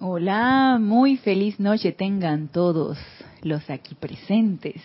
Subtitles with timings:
[0.00, 2.96] Hola, muy feliz noche tengan todos
[3.42, 4.76] los aquí presentes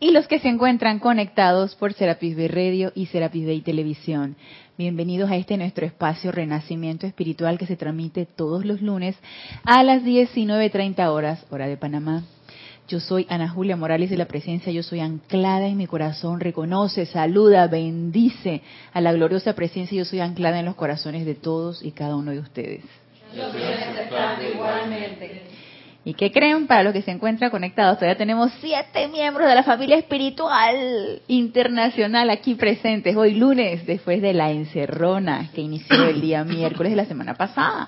[0.00, 4.34] y los que se encuentran conectados por Serapis Bay Radio y Serapis Bay Televisión.
[4.76, 9.14] Bienvenidos a este nuestro espacio Renacimiento Espiritual que se transmite todos los lunes
[9.62, 12.24] a las 19.30 horas, hora de Panamá.
[12.88, 17.06] Yo soy Ana Julia Morales de la Presencia, yo soy anclada en mi corazón, reconoce,
[17.06, 21.92] saluda, bendice a la gloriosa presencia, yo soy anclada en los corazones de todos y
[21.92, 22.82] cada uno de ustedes.
[26.04, 27.98] ¿Y qué creen para los que se encuentran conectados?
[27.98, 34.32] Todavía tenemos siete miembros de la familia espiritual internacional aquí presentes hoy lunes, después de
[34.32, 37.86] la encerrona que inició el día miércoles de la semana pasada.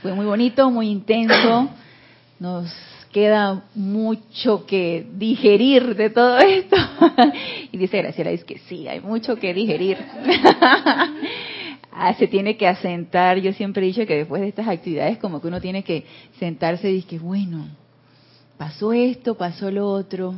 [0.00, 1.70] Fue muy bonito, muy intenso.
[2.38, 2.70] Nos
[3.10, 6.76] queda mucho que digerir de todo esto.
[7.72, 9.98] y dice Graciela, es que sí, hay mucho que digerir.
[11.96, 13.38] Ah, se tiene que asentar.
[13.38, 16.04] Yo siempre he dicho que después de estas actividades como que uno tiene que
[16.40, 17.68] sentarse y decir, bueno,
[18.58, 20.34] pasó esto, pasó lo otro.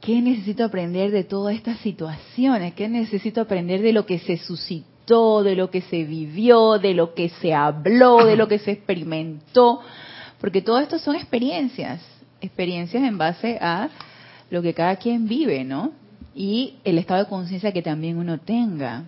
[0.00, 2.74] ¿Qué necesito aprender de todas estas situaciones?
[2.74, 7.14] ¿Qué necesito aprender de lo que se suscitó, de lo que se vivió, de lo
[7.14, 9.80] que se habló, de lo que se experimentó?
[10.40, 12.02] Porque todo esto son experiencias,
[12.40, 13.88] experiencias en base a
[14.50, 15.92] lo que cada quien vive, ¿no?
[16.34, 19.04] Y el estado de conciencia que también uno tenga.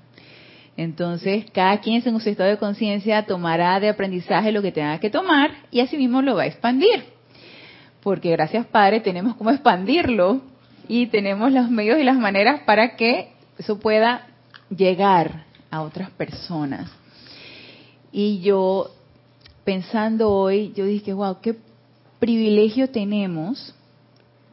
[0.77, 5.11] Entonces, cada quien en su estado de conciencia tomará de aprendizaje lo que tenga que
[5.11, 7.05] tomar y asimismo lo va a expandir.
[8.03, 10.41] Porque gracias Padre tenemos cómo expandirlo
[10.89, 14.27] y tenemos los medios y las maneras para que eso pueda
[14.71, 16.91] llegar a otras personas.
[18.11, 18.91] Y yo
[19.65, 21.57] pensando hoy, yo dije, wow, qué
[22.19, 23.75] privilegio tenemos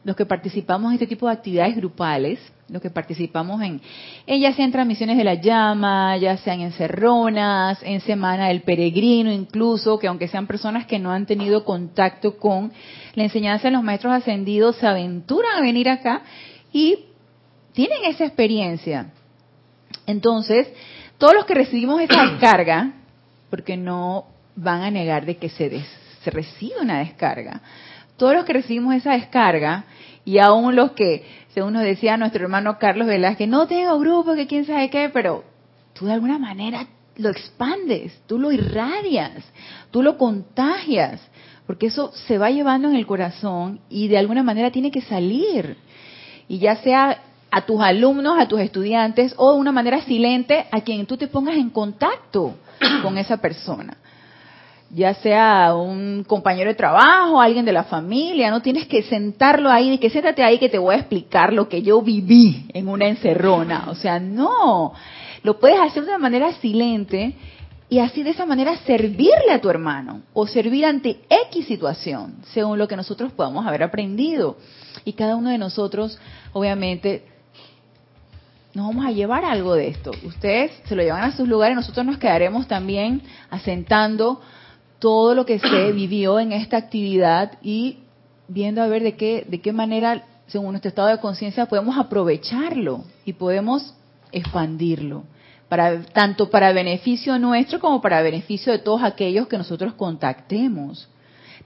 [0.04, 3.80] los que participamos en este tipo de actividades grupales, los que participamos en,
[4.26, 9.30] en ya sean transmisiones de la llama, ya sean en cerronas, en Semana del Peregrino
[9.30, 12.72] incluso, que aunque sean personas que no han tenido contacto con
[13.14, 16.22] la enseñanza de los maestros ascendidos, se aventuran a venir acá
[16.72, 17.06] y
[17.72, 19.10] tienen esa experiencia.
[20.06, 20.68] Entonces,
[21.18, 22.92] todos los que recibimos esa descarga,
[23.50, 25.82] porque no van a negar de que se,
[26.22, 27.60] se recibe una descarga.
[28.20, 29.86] Todos recibimos esa descarga,
[30.26, 34.46] y aún los que, según nos decía nuestro hermano Carlos Velázquez, no tengo grupo, que
[34.46, 35.42] quién sabe qué, pero
[35.94, 36.86] tú de alguna manera
[37.16, 39.42] lo expandes, tú lo irradias,
[39.90, 41.18] tú lo contagias,
[41.66, 45.78] porque eso se va llevando en el corazón y de alguna manera tiene que salir.
[46.46, 50.82] Y ya sea a tus alumnos, a tus estudiantes o de una manera silente a
[50.82, 52.54] quien tú te pongas en contacto
[53.02, 53.96] con esa persona
[54.92, 59.98] ya sea un compañero de trabajo, alguien de la familia, no tienes que sentarlo ahí,
[59.98, 63.86] que siéntate ahí que te voy a explicar lo que yo viví en una encerrona.
[63.88, 64.92] O sea, no,
[65.42, 67.34] lo puedes hacer de una manera silente
[67.88, 72.78] y así de esa manera servirle a tu hermano o servir ante X situación, según
[72.78, 74.56] lo que nosotros podamos haber aprendido.
[75.04, 76.18] Y cada uno de nosotros,
[76.52, 77.24] obviamente,
[78.74, 80.10] nos vamos a llevar algo de esto.
[80.24, 84.40] Ustedes se lo llevan a sus lugares, nosotros nos quedaremos también asentando
[85.00, 87.98] todo lo que se vivió en esta actividad y
[88.46, 93.04] viendo a ver de qué, de qué manera, según nuestro estado de conciencia, podemos aprovecharlo
[93.24, 93.94] y podemos
[94.30, 95.24] expandirlo,
[95.68, 101.08] para, tanto para beneficio nuestro como para beneficio de todos aquellos que nosotros contactemos.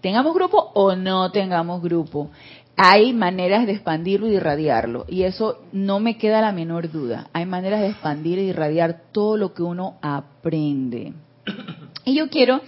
[0.00, 2.30] Tengamos grupo o no tengamos grupo,
[2.76, 5.06] hay maneras de expandirlo y irradiarlo.
[5.08, 7.28] Y eso no me queda la menor duda.
[7.32, 11.14] Hay maneras de expandir e irradiar todo lo que uno aprende.
[12.06, 12.60] Y yo quiero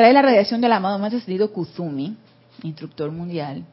[0.00, 2.16] trae la radiación del amado más ascendido Kuzumi,
[2.62, 3.66] instructor mundial,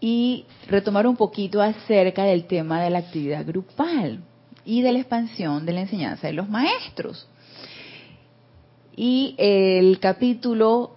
[0.00, 4.24] y retomar un poquito acerca del tema de la actividad grupal
[4.64, 7.28] y de la expansión de la enseñanza de los maestros.
[8.96, 10.96] Y el capítulo,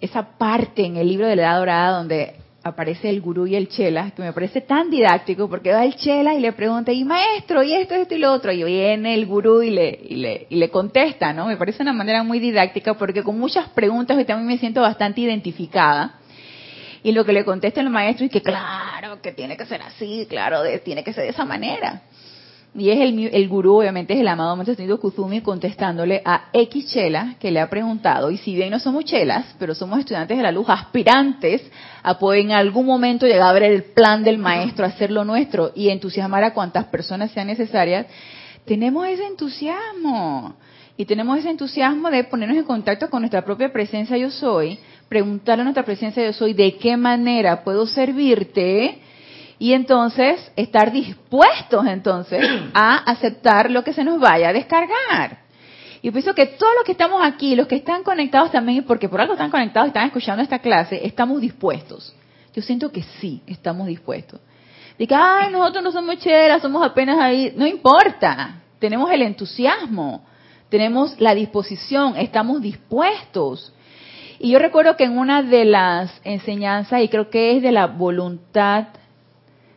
[0.00, 3.68] esa parte en el libro de la Edad Dorada donde aparece el gurú y el
[3.68, 7.62] chela, que me parece tan didáctico, porque va el chela y le pregunta, y maestro,
[7.62, 10.56] y esto, esto y lo otro, y viene el gurú y le, y le, y
[10.56, 11.46] le contesta, ¿no?
[11.46, 15.20] Me parece una manera muy didáctica, porque con muchas preguntas yo también me siento bastante
[15.22, 16.16] identificada.
[17.02, 20.26] Y lo que le contesta el maestro es que claro, que tiene que ser así,
[20.28, 22.02] claro, tiene que ser de esa manera.
[22.72, 27.34] Y es el, el gurú, obviamente, es el amado Maestro Kuzumi contestándole a X Chela,
[27.40, 30.52] que le ha preguntado, y si bien no somos chelas, pero somos estudiantes de la
[30.52, 31.62] luz, aspirantes
[32.02, 35.88] a poder en algún momento llegar a ver el plan del maestro, hacerlo nuestro y
[35.88, 38.06] entusiasmar a cuantas personas sean necesarias,
[38.64, 40.54] tenemos ese entusiasmo.
[40.96, 44.78] Y tenemos ese entusiasmo de ponernos en contacto con nuestra propia presencia yo soy,
[45.08, 49.00] preguntarle a nuestra presencia yo soy de qué manera puedo servirte,
[49.60, 52.42] y entonces estar dispuestos entonces
[52.74, 55.42] a aceptar lo que se nos vaya a descargar.
[56.02, 59.20] Y pienso que todos los que estamos aquí, los que están conectados también, porque por
[59.20, 62.16] algo están conectados y están escuchando esta clase, estamos dispuestos.
[62.54, 64.40] Yo siento que sí, estamos dispuestos.
[64.98, 67.52] Diga, ay, nosotros no somos cheras, somos apenas ahí.
[67.54, 70.24] No importa, tenemos el entusiasmo,
[70.70, 73.74] tenemos la disposición, estamos dispuestos.
[74.38, 77.88] Y yo recuerdo que en una de las enseñanzas, y creo que es de la
[77.88, 78.86] voluntad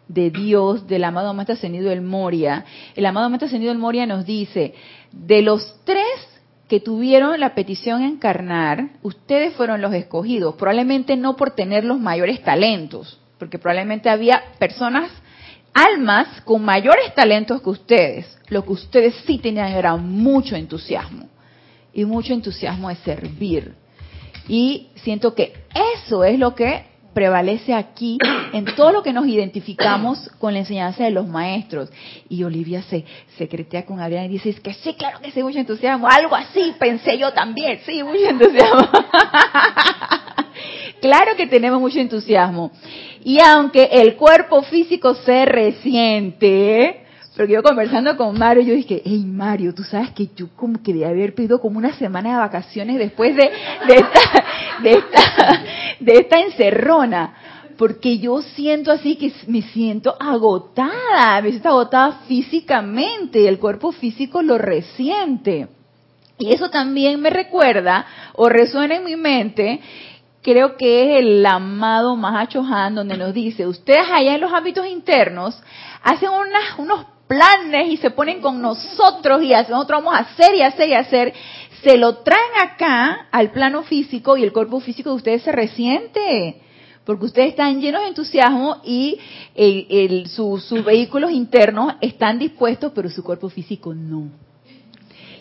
[0.08, 2.66] de Dios, del amado Maestro Ascendido del Moria,
[2.96, 4.74] el amado Maestro Ascendido del Moria nos dice,
[5.12, 6.08] de los tres
[6.68, 12.42] que tuvieron la petición encarnar, ustedes fueron los escogidos, probablemente no por tener los mayores
[12.44, 15.12] talentos, porque probablemente había personas,
[15.74, 18.38] almas con mayores talentos que ustedes.
[18.48, 21.28] Lo que ustedes sí tenían era mucho entusiasmo,
[21.94, 23.76] y mucho entusiasmo de servir.
[24.48, 25.54] Y siento que
[26.00, 28.18] eso es lo que prevalece aquí
[28.52, 31.90] en todo lo que nos identificamos con la enseñanza de los maestros.
[32.30, 33.06] Y Olivia se
[33.38, 36.08] secretea con Adrián y dice, es que sí, claro que sí, mucho entusiasmo.
[36.08, 38.82] Algo así pensé yo también, sí, mucho entusiasmo.
[41.02, 42.72] claro que tenemos mucho entusiasmo.
[43.24, 47.03] Y aunque el cuerpo físico se resiente,
[47.36, 50.94] porque yo conversando con Mario, yo dije, hey Mario, tú sabes que yo como que
[50.94, 53.52] de haber pedido como una semana de vacaciones después de,
[53.88, 54.46] de, esta,
[54.84, 55.64] de, esta,
[56.00, 57.34] de esta encerrona.
[57.76, 64.44] Porque yo siento así que me siento agotada, me siento agotada físicamente, el cuerpo físico
[64.44, 65.68] lo resiente.
[66.38, 69.82] Y eso también me recuerda o resuena en mi mente
[70.44, 74.86] creo que es el amado Mahacho Han, donde nos dice, ustedes allá en los hábitos
[74.86, 75.60] internos
[76.04, 80.62] hacen unas, unos planes y se ponen con nosotros y nosotros vamos a hacer y
[80.62, 81.34] hacer y hacer,
[81.84, 86.62] se lo traen acá al plano físico y el cuerpo físico de ustedes se resiente.
[87.06, 89.20] Porque ustedes están llenos de entusiasmo y
[90.26, 94.30] sus vehículos internos están dispuestos, pero su cuerpo físico no.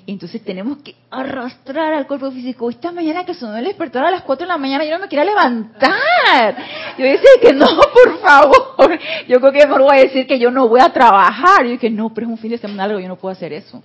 [0.07, 2.69] Entonces tenemos que arrastrar al cuerpo físico.
[2.69, 5.09] Esta mañana que sonó el despertador a las 4 de la mañana, yo no me
[5.09, 6.57] quería levantar.
[6.99, 8.99] Yo decía que no, por favor.
[9.29, 11.65] Yo creo que mejor voy a decir que yo no voy a trabajar.
[11.65, 13.83] Yo dije, no, pero es un fin de semana largo, yo no puedo hacer eso.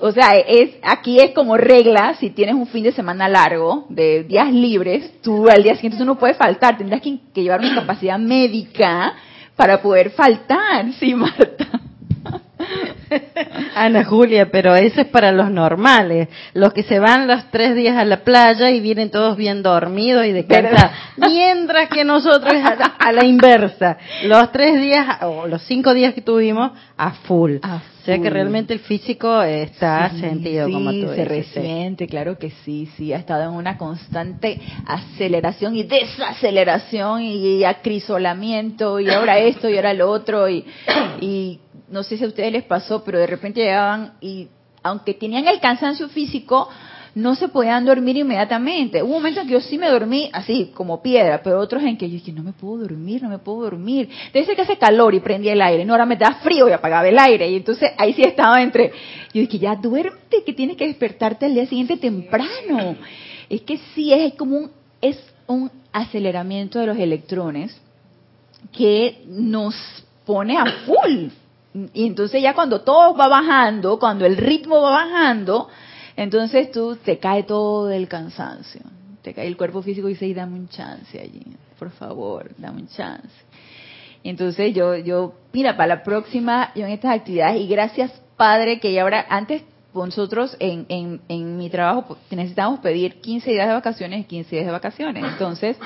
[0.00, 4.22] O sea, es aquí es como regla, si tienes un fin de semana largo, de
[4.22, 7.74] días libres, tú al día siguiente tú no puedes faltar, tendrás que, que llevar una
[7.74, 9.14] capacidad médica
[9.56, 11.80] para poder faltar, sí, Marta.
[13.74, 17.96] Ana Julia, pero eso es para los normales, los que se van los tres días
[17.96, 22.54] a la playa y vienen todos bien dormidos y descansados, mientras que nosotros
[22.98, 27.56] a la, inversa, los tres días o los cinco días que tuvimos a full.
[27.62, 32.88] O sea que realmente el físico está sentido, como tú se resiente, claro que sí,
[32.96, 39.76] sí, ha estado en una constante aceleración y desaceleración y acrisolamiento y ahora esto y
[39.76, 40.64] ahora lo otro y,
[41.20, 44.48] y no sé si a ustedes les pasó, pero de repente llegaban y
[44.82, 46.68] aunque tenían el cansancio físico,
[47.14, 49.02] no se podían dormir inmediatamente.
[49.02, 52.08] Hubo momentos en que yo sí me dormí así, como piedra, pero otros en que
[52.08, 54.08] yo dije, no me puedo dormir, no me puedo dormir.
[54.32, 57.08] Debe que hace calor y prendía el aire, no, ahora me da frío y apagaba
[57.08, 57.50] el aire.
[57.50, 58.92] Y entonces ahí sí estaba entre,
[59.34, 62.96] yo dije, ya duérmete, que tienes que despertarte al día siguiente temprano.
[63.48, 64.70] Es que sí, es como un,
[65.00, 67.76] es un aceleramiento de los electrones
[68.72, 69.74] que nos
[70.24, 71.28] pone a full.
[71.94, 75.68] Y entonces ya cuando todo va bajando, cuando el ritmo va bajando,
[76.16, 78.82] entonces tú te cae todo el cansancio.
[79.22, 81.44] Te cae el cuerpo físico y dice, dame un chance allí,
[81.78, 83.28] por favor, dame un chance.
[84.24, 88.92] Entonces yo, yo, mira, para la próxima, yo en estas actividades, y gracias Padre, que
[88.92, 89.62] ya ahora, antes
[89.94, 94.66] nosotros en, en, en mi trabajo necesitamos pedir 15 días de vacaciones y 15 días
[94.66, 95.24] de vacaciones.
[95.24, 95.76] Entonces,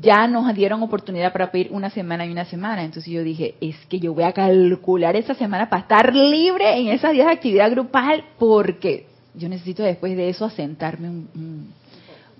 [0.00, 2.84] ya nos dieron oportunidad para pedir una semana y una semana.
[2.84, 6.88] Entonces yo dije, es que yo voy a calcular esa semana para estar libre en
[6.88, 11.72] esas días de actividad grupal porque yo necesito después de eso asentarme un,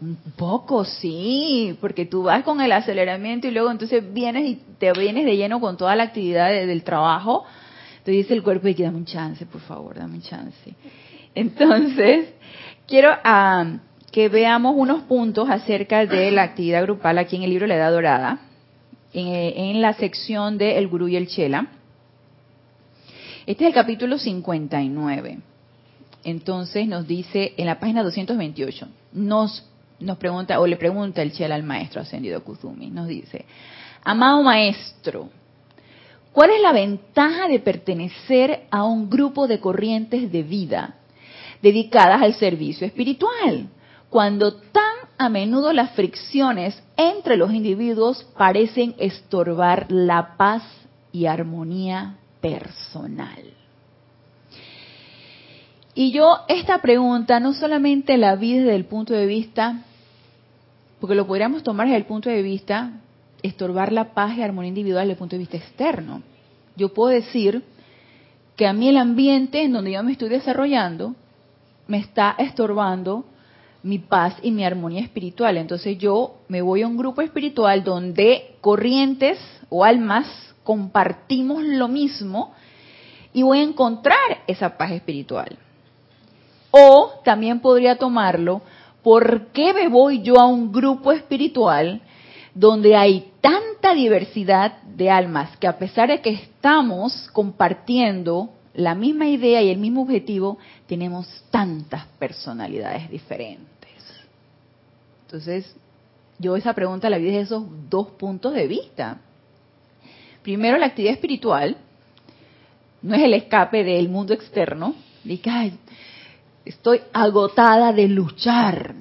[0.00, 4.92] un, poco, sí, porque tú vas con el aceleramiento y luego entonces vienes y te
[4.92, 7.44] vienes de lleno con toda la actividad del trabajo.
[7.98, 10.74] Entonces dice el cuerpo, y que dame un chance, por favor, dame un chance.
[11.34, 12.28] Entonces,
[12.86, 13.12] quiero...
[13.12, 13.78] Uh,
[14.16, 17.92] que veamos unos puntos acerca de la actividad grupal aquí en el libro La Edad
[17.92, 18.40] Dorada,
[19.12, 21.66] en, la sección de El Gurú y el Chela.
[23.44, 25.38] Este es el capítulo 59.
[26.24, 29.68] Entonces nos dice en la página 228, nos,
[30.00, 33.44] nos pregunta, o le pregunta el Chela al maestro ascendido Kuzumi, nos dice,
[34.02, 35.28] amado maestro,
[36.32, 40.94] ¿cuál es la ventaja de pertenecer a un grupo de corrientes de vida
[41.60, 43.68] dedicadas al servicio espiritual?
[44.16, 50.62] Cuando tan a menudo las fricciones entre los individuos parecen estorbar la paz
[51.12, 53.52] y armonía personal.
[55.94, 59.82] Y yo esta pregunta no solamente la vi desde el punto de vista,
[60.98, 62.92] porque lo podríamos tomar desde el punto de vista
[63.42, 66.22] estorbar la paz y armonía individual desde el punto de vista externo.
[66.74, 67.64] Yo puedo decir
[68.56, 71.14] que a mí el ambiente en donde yo me estoy desarrollando
[71.86, 73.26] me está estorbando
[73.86, 75.56] mi paz y mi armonía espiritual.
[75.56, 79.38] Entonces yo me voy a un grupo espiritual donde corrientes
[79.68, 80.26] o almas
[80.64, 82.52] compartimos lo mismo
[83.32, 85.56] y voy a encontrar esa paz espiritual.
[86.72, 88.60] O también podría tomarlo,
[89.04, 92.00] ¿por qué me voy yo a un grupo espiritual
[92.54, 99.28] donde hay tanta diversidad de almas que a pesar de que estamos compartiendo la misma
[99.28, 103.75] idea y el mismo objetivo, tenemos tantas personalidades diferentes?
[105.26, 105.74] Entonces,
[106.38, 109.18] yo esa pregunta la vi desde esos dos puntos de vista.
[110.42, 111.76] Primero, la actividad espiritual
[113.02, 114.94] no es el escape del mundo externo.
[115.24, 115.72] Dice,
[116.64, 118.94] estoy agotada de luchar,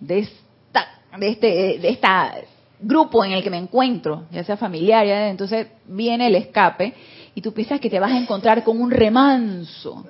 [0.00, 1.46] de esta, de este,
[1.78, 2.34] de esta
[2.82, 6.92] grupo en el que me encuentro, ya sea familiar, entonces viene el escape
[7.34, 10.04] y tú piensas que te vas a encontrar con un remanso,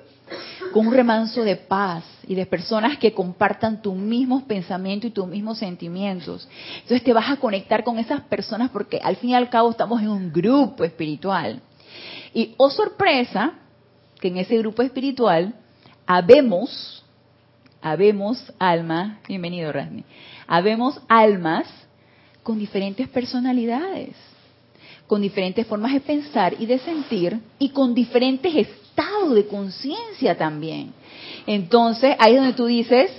[0.71, 5.27] con un remanso de paz y de personas que compartan tus mismos pensamientos y tus
[5.27, 6.47] mismos sentimientos.
[6.75, 10.01] Entonces te vas a conectar con esas personas porque al fin y al cabo estamos
[10.01, 11.61] en un grupo espiritual.
[12.33, 13.53] Y oh sorpresa,
[14.19, 15.53] que en ese grupo espiritual
[16.05, 17.03] habemos,
[17.81, 20.03] habemos almas, bienvenido Rasmi,
[20.47, 21.67] habemos almas
[22.41, 24.15] con diferentes personalidades,
[25.07, 28.55] con diferentes formas de pensar y de sentir y con diferentes
[28.93, 30.93] estados de conciencia también.
[31.47, 33.11] Entonces, ahí es donde tú dices,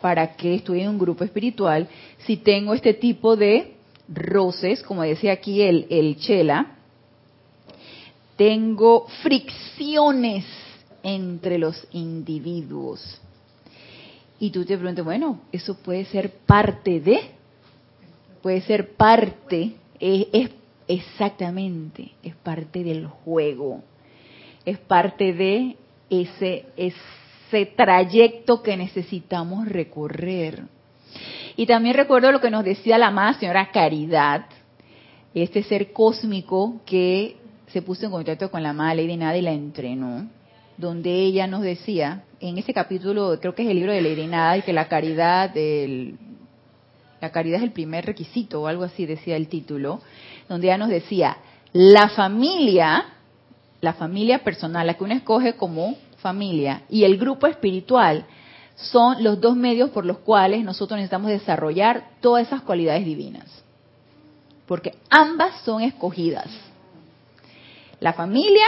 [0.00, 1.88] ¿para qué estoy en un grupo espiritual
[2.26, 3.74] si tengo este tipo de
[4.08, 6.76] roces, como decía aquí el, el Chela,
[8.36, 10.44] tengo fricciones
[11.02, 13.20] entre los individuos.
[14.38, 17.20] Y tú te preguntas, bueno, eso puede ser parte de,
[18.40, 20.50] puede ser parte, es,
[20.86, 23.82] exactamente, es parte del juego,
[24.70, 25.76] es parte de
[26.10, 30.64] ese, ese trayecto que necesitamos recorrer.
[31.56, 34.46] Y también recuerdo lo que nos decía la más señora Caridad,
[35.34, 37.36] este ser cósmico que
[37.68, 40.28] se puso en contacto con la amada Lady Nada y la entrenó
[40.78, 44.56] donde ella nos decía, en ese capítulo, creo que es el libro de Lady Nada,
[44.56, 46.16] y que la caridad, del,
[47.20, 50.00] la caridad es el primer requisito, o algo así decía el título,
[50.48, 51.36] donde ella nos decía,
[51.72, 53.04] la familia,
[53.80, 58.26] la familia personal, la que uno escoge como familia, y el grupo espiritual,
[58.76, 63.46] son los dos medios por los cuales nosotros necesitamos desarrollar todas esas cualidades divinas.
[64.66, 66.48] Porque ambas son escogidas.
[68.00, 68.66] La familia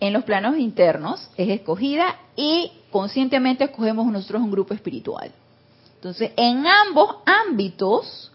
[0.00, 5.32] en los planos internos es escogida y conscientemente escogemos nosotros un grupo espiritual.
[5.96, 8.30] Entonces, en ambos ámbitos,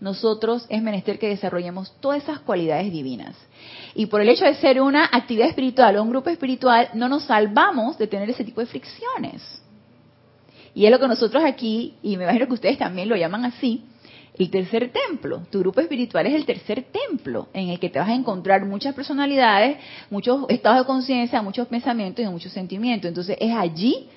[0.00, 3.34] nosotros es menester que desarrollemos todas esas cualidades divinas.
[3.94, 7.24] Y por el hecho de ser una actividad espiritual o un grupo espiritual, no nos
[7.24, 9.42] salvamos de tener ese tipo de fricciones.
[10.74, 13.84] Y es lo que nosotros aquí, y me imagino que ustedes también lo llaman así,
[14.38, 15.42] el tercer templo.
[15.50, 18.94] Tu grupo espiritual es el tercer templo en el que te vas a encontrar muchas
[18.94, 19.78] personalidades,
[20.10, 23.08] muchos estados de conciencia, muchos pensamientos y muchos sentimientos.
[23.08, 24.08] Entonces es allí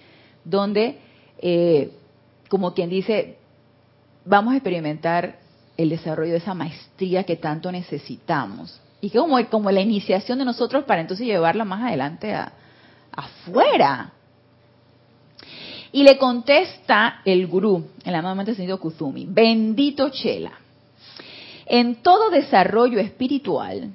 [0.43, 0.99] donde,
[1.39, 1.91] eh,
[2.49, 3.37] como quien dice,
[4.23, 5.40] vamos a experimentar
[5.81, 8.79] el desarrollo de esa maestría que tanto necesitamos.
[9.01, 12.51] Y que como, como la iniciación de nosotros para entonces llevarla más adelante a,
[13.11, 14.13] afuera.
[15.91, 20.53] Y le contesta el gurú, el amado sentido Kuzumi, bendito Chela.
[21.65, 23.91] En todo desarrollo espiritual,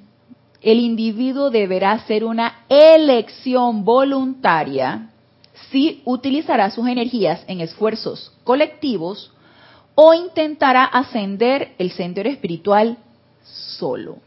[0.61, 5.09] el individuo deberá hacer una elección voluntaria
[5.71, 9.31] si utilizará sus energías en esfuerzos colectivos
[9.99, 12.97] o intentará ascender el sendero espiritual
[13.79, 14.19] solo.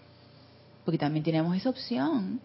[0.84, 2.40] Porque también tenemos esa opción.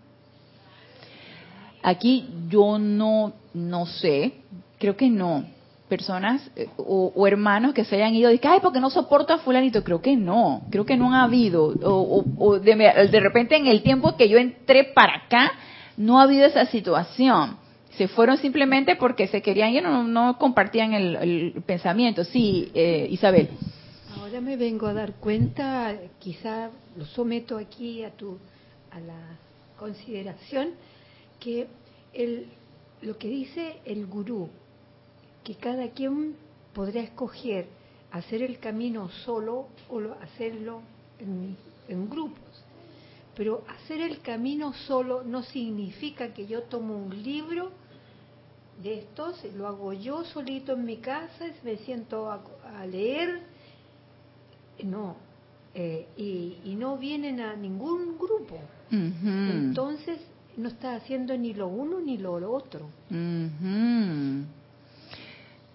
[1.82, 4.34] Aquí yo no, no sé,
[4.78, 5.44] creo que no.
[5.90, 9.84] Personas eh, o, hermanos que se hayan ido que, ay, porque no soporto a fulanito.
[9.84, 11.74] Creo que no, creo que no ha habido.
[11.82, 15.52] O, de, de, repente en el tiempo que yo entré para acá,
[15.98, 17.58] no ha habido esa situación.
[17.98, 22.24] Se fueron simplemente porque se querían y no, no compartían el, pensamiento.
[22.24, 23.50] Sí, eh, Isabel.
[24.18, 28.38] Ahora me vengo a dar cuenta, quizá lo someto aquí a tu
[28.92, 29.38] a la
[29.78, 30.70] consideración
[31.40, 31.68] que
[32.14, 32.48] el,
[33.02, 34.50] lo que dice el gurú
[35.44, 36.36] que cada quien
[36.74, 37.68] podrá escoger
[38.16, 40.82] hacer el camino solo o hacerlo
[41.20, 42.64] en, grupos.
[43.36, 47.72] Pero hacer el camino solo no significa que yo tomo un libro
[48.82, 52.42] de estos, lo hago yo solito en mi casa, me siento a,
[52.78, 53.42] a leer,
[54.84, 55.16] no,
[55.74, 58.56] eh, y, y, no vienen a ningún grupo.
[58.92, 59.52] Uh -huh.
[59.52, 60.20] Entonces
[60.58, 62.86] no está haciendo ni lo uno ni lo otro.
[63.10, 64.46] Uh -huh.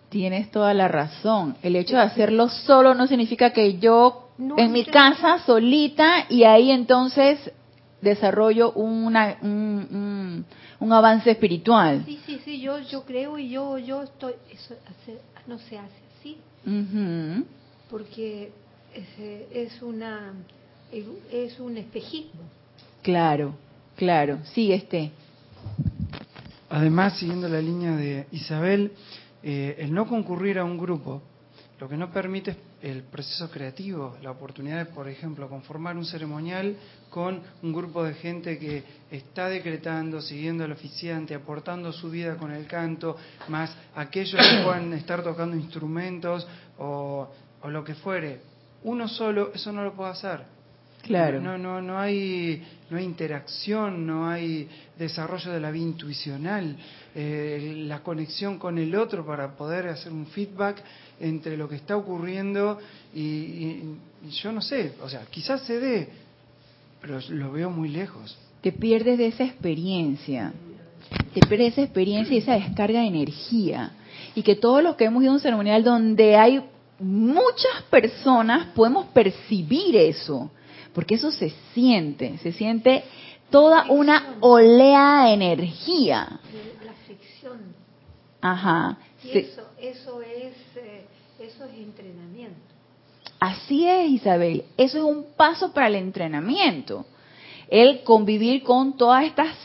[0.08, 1.56] Tienes toda la razón.
[1.62, 6.44] El hecho de hacerlo solo no significa que yo no, en mi casa solita y
[6.44, 7.38] ahí entonces
[8.00, 10.44] desarrollo una, un, un,
[10.80, 12.02] un, avance espiritual.
[12.04, 16.00] Sí, sí, sí, yo, yo creo y yo, yo estoy, eso hace, no se hace
[16.18, 16.36] así.
[16.66, 17.44] Uh -huh.
[17.90, 18.50] Porque
[18.94, 19.06] es,
[19.52, 20.32] es, una,
[21.30, 22.40] es un espejismo.
[23.02, 23.54] Claro,
[23.96, 25.10] claro, sí, este.
[26.68, 28.92] Además, siguiendo la línea de Isabel,
[29.42, 31.22] eh, el no concurrir a un grupo
[31.80, 36.04] lo que no permite es el proceso creativo, la oportunidad de, por ejemplo, conformar un
[36.04, 36.76] ceremonial
[37.10, 42.52] con un grupo de gente que está decretando, siguiendo al oficiante, aportando su vida con
[42.52, 43.16] el canto,
[43.48, 46.46] más aquellos que puedan estar tocando instrumentos
[46.78, 47.28] o,
[47.62, 48.40] o lo que fuere.
[48.82, 50.59] Uno solo eso no lo puede hacer.
[51.02, 51.40] Claro.
[51.40, 56.76] No, no, no hay, no hay interacción, no hay desarrollo de la vida intuicional,
[57.14, 60.82] eh, la conexión con el otro para poder hacer un feedback
[61.18, 62.78] entre lo que está ocurriendo
[63.14, 66.08] y, y, y yo no sé, o sea, quizás se dé,
[67.00, 68.36] pero lo veo muy lejos.
[68.60, 70.52] Te pierdes de esa experiencia,
[71.32, 73.92] te pierdes esa experiencia y esa descarga de energía.
[74.34, 76.62] Y que todos los que hemos ido a un ceremonial donde hay
[76.98, 80.50] muchas personas podemos percibir eso
[80.92, 83.04] porque eso se siente, se siente
[83.50, 86.40] toda una oleada de energía.
[86.84, 87.74] La fricción.
[88.40, 88.98] Ajá.
[89.22, 91.04] Y eso, eso es, eh,
[91.38, 92.58] eso es entrenamiento.
[93.38, 94.64] Así es, Isabel.
[94.76, 97.06] Eso es un paso para el entrenamiento.
[97.68, 99.56] El convivir con todas estas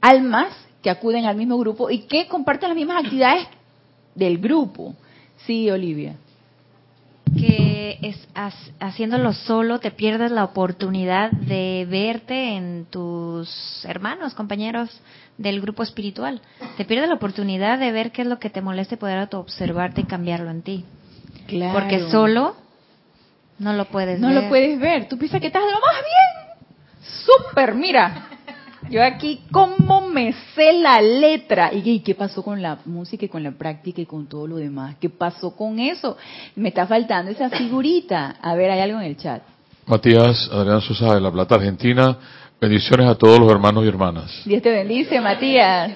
[0.00, 3.46] almas que acuden al mismo grupo y que comparten las mismas actividades
[4.14, 4.94] del grupo.
[5.46, 6.16] Sí, Olivia
[7.34, 8.28] que es
[8.80, 14.90] haciéndolo solo te pierdes la oportunidad de verte en tus hermanos, compañeros
[15.38, 16.40] del grupo espiritual.
[16.76, 20.02] Te pierdes la oportunidad de ver qué es lo que te molesta y poder autoobservarte
[20.02, 20.84] y cambiarlo en ti.
[21.46, 21.78] Claro.
[21.78, 22.56] Porque solo
[23.58, 24.36] no lo puedes no ver.
[24.36, 25.08] No lo puedes ver.
[25.08, 26.68] Tú piensas que estás lo más bien.
[27.02, 28.28] Súper, mira.
[28.90, 31.72] Yo aquí, ¿cómo me sé la letra?
[31.72, 34.96] ¿Y qué pasó con la música y con la práctica y con todo lo demás?
[35.00, 36.16] ¿Qué pasó con eso?
[36.54, 38.36] Me está faltando esa figurita.
[38.42, 39.42] A ver, hay algo en el chat.
[39.86, 42.16] Matías Adrián Sosa de La Plata, Argentina.
[42.60, 44.42] Bendiciones a todos los hermanos y hermanas.
[44.44, 45.92] Dios te bendice, Matías.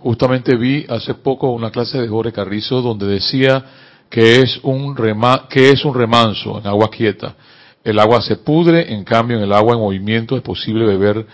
[0.00, 3.64] Justamente vi hace poco una clase de Jorge Carrizo donde decía
[4.08, 7.34] que es un rema, que es un remanso en agua quieta.
[7.82, 11.26] El agua se pudre, en cambio en el agua en movimiento es posible beber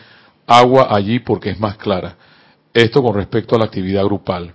[0.50, 2.16] agua allí porque es más clara.
[2.74, 4.52] Esto con respecto a la actividad grupal.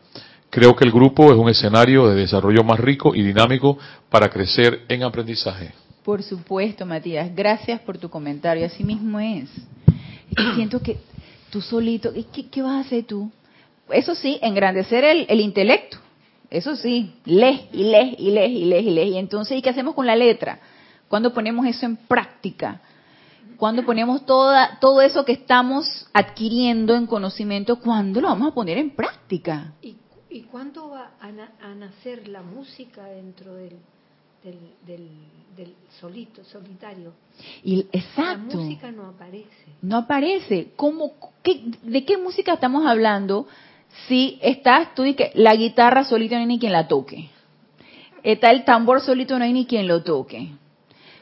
[0.50, 3.78] Creo que el grupo es un escenario de desarrollo más rico y dinámico
[4.10, 5.74] para crecer en aprendizaje.
[6.04, 7.34] Por supuesto, Matías.
[7.34, 8.66] Gracias por tu comentario.
[8.66, 9.50] Así mismo es.
[10.38, 10.98] es siento que
[11.50, 13.32] tú solito, ¿qué, ¿qué, vas a hacer tú?
[13.90, 15.98] Eso sí, engrandecer el, el intelecto.
[16.50, 19.12] Eso sí, lees y lees y lees y lees y lees.
[19.14, 20.60] Y entonces, ¿y qué hacemos con la letra?
[21.08, 22.82] ¿Cuándo ponemos eso en práctica?
[23.58, 28.78] Cuando ponemos toda, todo eso que estamos adquiriendo en conocimiento, ¿cuándo lo vamos a poner
[28.78, 29.74] en práctica?
[29.82, 29.96] ¿Y,
[30.30, 33.78] y cuándo va a, na, a, nacer la música dentro del,
[34.44, 35.10] del, del,
[35.56, 37.14] del, solito, solitario?
[37.64, 38.58] Y, exacto.
[38.58, 39.66] La música no aparece.
[39.82, 40.72] No aparece.
[40.76, 41.14] ¿Cómo,
[41.44, 43.48] qué, ¿De qué música estamos hablando
[44.08, 47.30] si estás tú y que la guitarra solita no hay ni quien la toque?
[48.24, 50.50] Está el tambor solito, no hay ni quien lo toque.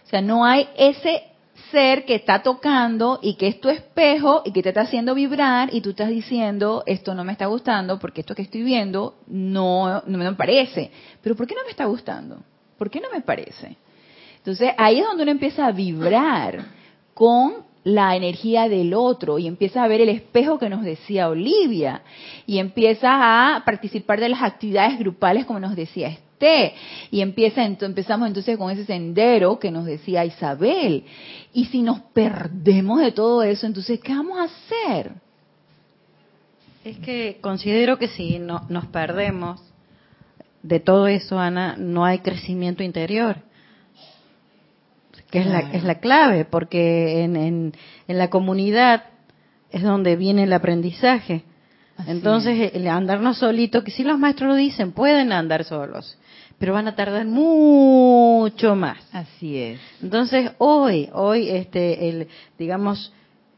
[0.05, 1.32] O sea, no hay ese
[1.71, 5.73] ser que está tocando y que es tu espejo y que te está haciendo vibrar
[5.73, 10.01] y tú estás diciendo esto no me está gustando porque esto que estoy viendo no,
[10.05, 10.91] no me parece.
[11.21, 12.37] Pero ¿por qué no me está gustando?
[12.77, 13.77] ¿Por qué no me parece?
[14.37, 16.65] Entonces ahí es donde uno empieza a vibrar
[17.13, 22.01] con la energía del otro y empieza a ver el espejo que nos decía Olivia
[22.45, 26.09] y empieza a participar de las actividades grupales como nos decía
[27.11, 31.05] Y empieza empezamos entonces con ese sendero que nos decía Isabel.
[31.53, 35.13] Y si nos perdemos de todo eso entonces qué vamos a hacer
[36.83, 39.61] es que considero que si no, nos perdemos
[40.63, 43.37] de todo eso Ana no hay crecimiento interior
[45.33, 47.73] que es la, es la clave, porque en, en,
[48.07, 49.05] en, la comunidad
[49.71, 51.43] es donde viene el aprendizaje.
[51.97, 56.19] Así Entonces, el andarnos solitos, que si los maestros lo dicen, pueden andar solos,
[56.63, 58.97] pero van a tardar mucho más.
[59.11, 59.81] Así es.
[60.01, 63.11] Entonces, hoy, hoy, este, el, digamos,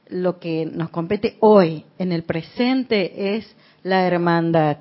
[0.08, 4.78] lo que nos compete hoy, en el presente, es la hermandad.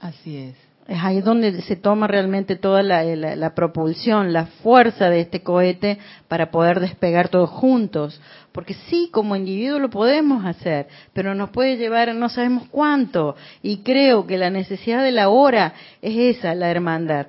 [0.00, 0.69] Así es.
[0.88, 6.50] Es ahí donde se toma realmente toda la, propulsión, la fuerza de este cohete para
[6.50, 8.20] poder despegar todos juntos.
[8.50, 13.36] Porque sí, como individuo lo podemos hacer, pero nos puede llevar no sabemos cuánto.
[13.62, 17.26] Y creo que la necesidad de la hora es esa, la hermandad.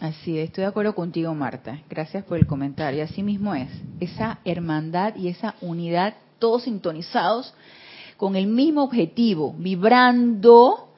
[0.00, 1.80] Así es, estoy de acuerdo contigo, Marta.
[1.90, 3.04] Gracias por el comentario.
[3.04, 3.68] Así mismo es.
[4.00, 7.54] Esa hermandad y esa unidad, todos sintonizados
[8.16, 10.91] con el mismo objetivo, vibrando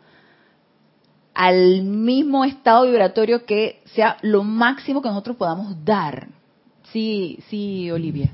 [1.35, 6.29] al mismo estado vibratorio que sea lo máximo que nosotros podamos dar.
[6.93, 8.31] Sí, sí, Olivia.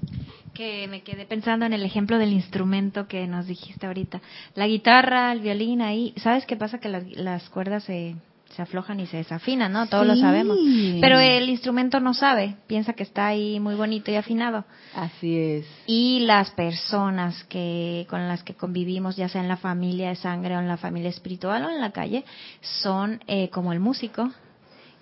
[0.54, 4.20] Que me quedé pensando en el ejemplo del instrumento que nos dijiste ahorita.
[4.54, 6.12] La guitarra, el violín, ahí.
[6.16, 6.78] ¿Sabes qué pasa?
[6.78, 8.16] Que las, las cuerdas se,
[8.54, 9.86] se aflojan y se desafinan, ¿no?
[9.86, 10.58] Todos lo sabemos.
[11.00, 12.56] Pero el instrumento no sabe.
[12.66, 14.64] Piensa que está ahí muy bonito y afinado.
[14.94, 15.66] Así es.
[15.86, 20.56] Y las personas que con las que convivimos, ya sea en la familia de sangre
[20.56, 22.24] o en la familia espiritual o en la calle,
[22.60, 24.30] son eh, como el músico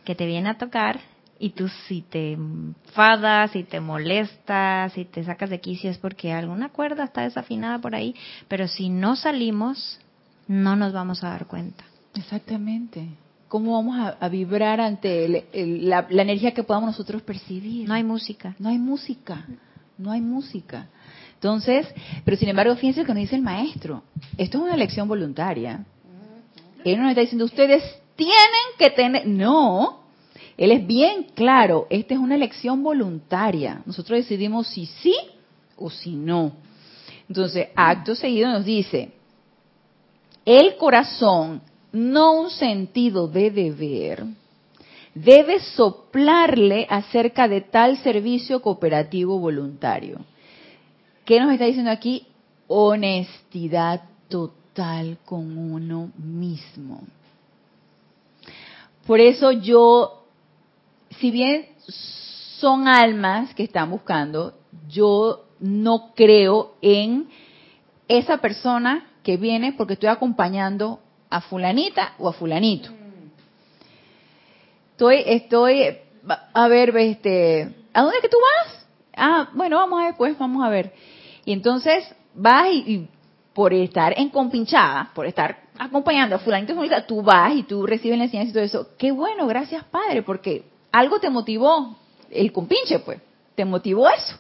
[0.04, 1.00] que te viene a tocar
[1.38, 6.32] y tú si te enfadas, si te molestas, si te sacas de quicio es porque
[6.32, 8.14] alguna cuerda está desafinada por ahí,
[8.48, 10.00] pero si no salimos,
[10.48, 11.84] no nos vamos a dar cuenta.
[12.14, 13.08] Exactamente.
[13.48, 17.88] ¿Cómo vamos a, a vibrar ante el- el- la, la energía que podamos nosotros percibir?
[17.88, 18.54] No hay música.
[18.58, 19.46] No hay música,
[19.96, 20.88] no hay música.
[21.34, 21.86] Entonces,
[22.24, 24.02] pero sin embargo, fíjense lo que nos dice el maestro.
[24.36, 25.84] Esto es una elección voluntaria.
[26.84, 27.82] Él no nos está diciendo, ustedes
[28.16, 28.34] tienen
[28.78, 29.26] que tener...
[29.26, 30.00] No,
[30.56, 33.82] él es bien claro, esta es una elección voluntaria.
[33.86, 35.14] Nosotros decidimos si sí
[35.76, 36.52] o si no.
[37.28, 39.12] Entonces, acto seguido nos dice,
[40.44, 41.60] el corazón,
[41.92, 44.24] no un sentido de deber,
[45.14, 50.20] debe soplarle acerca de tal servicio cooperativo voluntario.
[51.24, 52.26] ¿Qué nos está diciendo aquí?
[52.66, 57.02] Honestidad total con uno mismo.
[59.06, 60.24] Por eso yo,
[61.18, 61.66] si bien
[62.58, 64.54] son almas que están buscando,
[64.88, 67.28] yo no creo en
[68.06, 72.90] esa persona que viene porque estoy acompañando a fulanita o a fulanito.
[74.92, 75.98] Estoy, estoy,
[76.52, 78.86] a ver, este, ¿a dónde es que tú vas?
[79.16, 80.92] Ah, bueno, vamos a ver, pues, vamos a ver.
[81.44, 83.08] Y entonces vas y,
[83.52, 88.18] por estar en compinchada, por estar acompañando a fulanito, fulanita, tú vas y tú recibes
[88.18, 88.88] la enseñanza y todo eso.
[88.96, 91.96] Qué bueno, gracias Padre, porque algo te motivó,
[92.30, 93.20] el compinche, pues,
[93.54, 94.36] te motivó eso.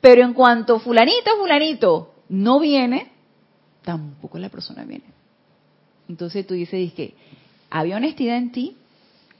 [0.00, 3.12] Pero en cuanto fulanito, fulanito no viene,
[3.82, 5.11] tampoco la persona viene.
[6.12, 7.14] Entonces tú dices, que
[7.70, 8.76] había honestidad en ti,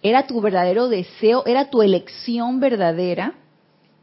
[0.02, 3.34] era tu verdadero deseo, era tu elección verdadera,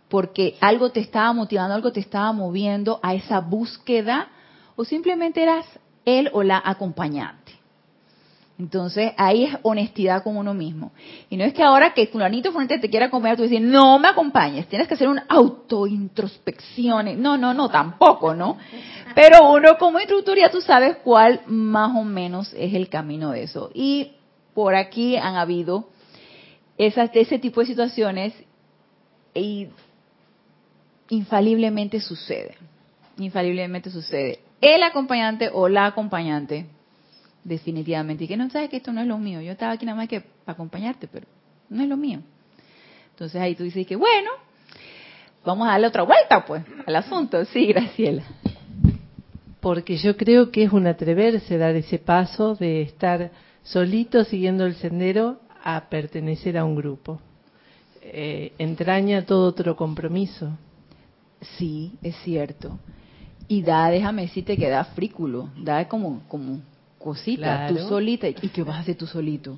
[0.08, 4.28] porque algo te estaba motivando, algo te estaba moviendo a esa búsqueda,
[4.76, 5.66] o simplemente eras
[6.06, 7.39] él o la acompañante.
[8.60, 10.92] Entonces ahí es honestidad con uno mismo.
[11.30, 14.10] Y no es que ahora que fulanito fulanito te quiera acompañar, tú dices, no me
[14.10, 17.22] acompañes, tienes que hacer una autointrospección.
[17.22, 18.58] No, no, no, tampoco, ¿no?
[19.16, 23.44] Pero uno como instructor ya tú sabes cuál más o menos es el camino de
[23.44, 23.72] eso.
[23.74, 24.12] Y
[24.54, 25.88] por aquí han habido
[26.78, 28.34] esas, ese tipo de situaciones
[29.34, 29.70] y
[31.08, 32.58] infaliblemente sucede.
[33.18, 34.40] Infaliblemente sucede.
[34.60, 36.66] El acompañante o la acompañante,
[37.44, 38.24] definitivamente.
[38.24, 39.42] Y que no sabes que esto no es lo mío.
[39.42, 41.28] Yo estaba aquí nada más que para acompañarte, pero
[41.70, 42.22] no es lo mío.
[43.12, 44.32] Entonces ahí tú dices que, bueno,
[45.46, 47.44] vamos a darle otra vuelta, pues, al asunto.
[47.46, 48.24] Sí, Graciela.
[49.60, 53.32] Porque yo creo que es un atreverse dar ese paso de estar
[53.64, 57.20] solito siguiendo el sendero a pertenecer a un grupo.
[58.02, 60.58] Eh, entraña todo otro compromiso.
[61.58, 62.80] Sí, es cierto.
[63.48, 66.62] Y da, déjame decirte que da frículo, da como, como
[67.00, 67.76] cosita, Claro.
[67.78, 68.28] tú solita.
[68.28, 69.58] ¿Y qué vas a hacer tú solito?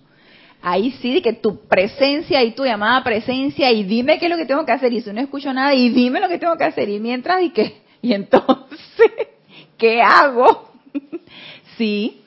[0.61, 4.37] Ahí sí, de que tu presencia y tu llamada presencia y dime qué es lo
[4.37, 4.93] que tengo que hacer.
[4.93, 6.87] Y si no escucho nada, y dime lo que tengo que hacer.
[6.87, 7.81] Y mientras, ¿y qué?
[8.03, 9.11] Y entonces,
[9.77, 10.71] ¿qué hago?
[11.77, 12.21] sí,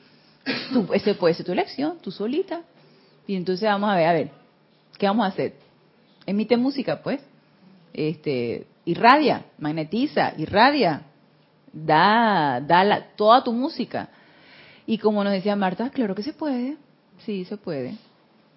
[0.71, 2.61] tú, ese puede ser tu elección, tú solita.
[3.27, 4.29] Y entonces vamos a ver, a ver,
[4.97, 5.55] ¿qué vamos a hacer?
[6.25, 7.19] Emite música, pues.
[7.93, 11.03] Este, irradia, magnetiza, irradia,
[11.71, 14.09] da, da la- toda tu música.
[14.87, 16.77] Y como nos decía Marta, claro que se puede,
[17.25, 17.97] sí se puede.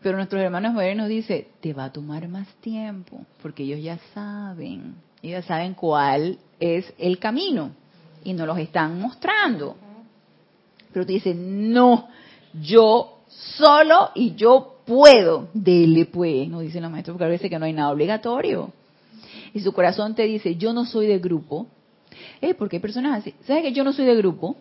[0.02, 3.98] Pero nuestros hermanos mayores nos dice, te va a tomar más tiempo, porque ellos ya
[4.14, 7.70] saben, ellos saben cuál es el camino
[8.22, 9.76] y nos los están mostrando.
[10.92, 12.08] Pero te dicen, no,
[12.60, 15.48] yo solo y yo puedo.
[15.52, 18.72] Dele pues, nos dicen los maestros, porque a veces que no hay nada obligatorio.
[19.52, 21.66] Y su corazón te dice, yo no soy de grupo.
[22.40, 23.34] Eh, porque hay personas así.
[23.46, 24.56] ¿Sabes que yo no soy de grupo?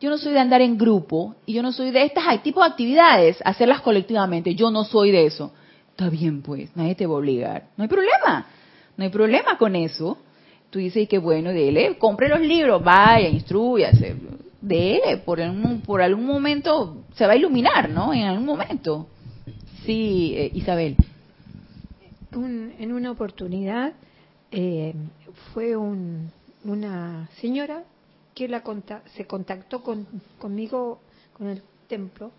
[0.00, 2.66] Yo no soy de andar en grupo y yo no soy de estas tipo de
[2.66, 4.54] actividades, hacerlas colectivamente.
[4.54, 5.52] Yo no soy de eso.
[5.90, 7.68] Está bien, pues, nadie te va a obligar.
[7.76, 8.46] No hay problema.
[8.96, 10.18] No hay problema con eso.
[10.70, 14.16] Tú dices que bueno, dele, compre los libros, vaya, instruyase.
[14.60, 18.12] Dele, por algún, por algún momento se va a iluminar, ¿no?
[18.12, 19.06] En algún momento.
[19.84, 20.96] Sí, eh, Isabel.
[22.32, 23.92] en una oportunidad
[24.50, 24.94] eh,
[25.52, 27.84] fue una señora
[28.34, 28.62] que la
[29.16, 30.06] se contactó con,
[30.38, 31.00] conmigo
[31.32, 32.32] con el templo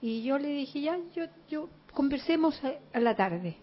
[0.00, 3.56] y yo le dije ya yo yo conversemos a, la tarde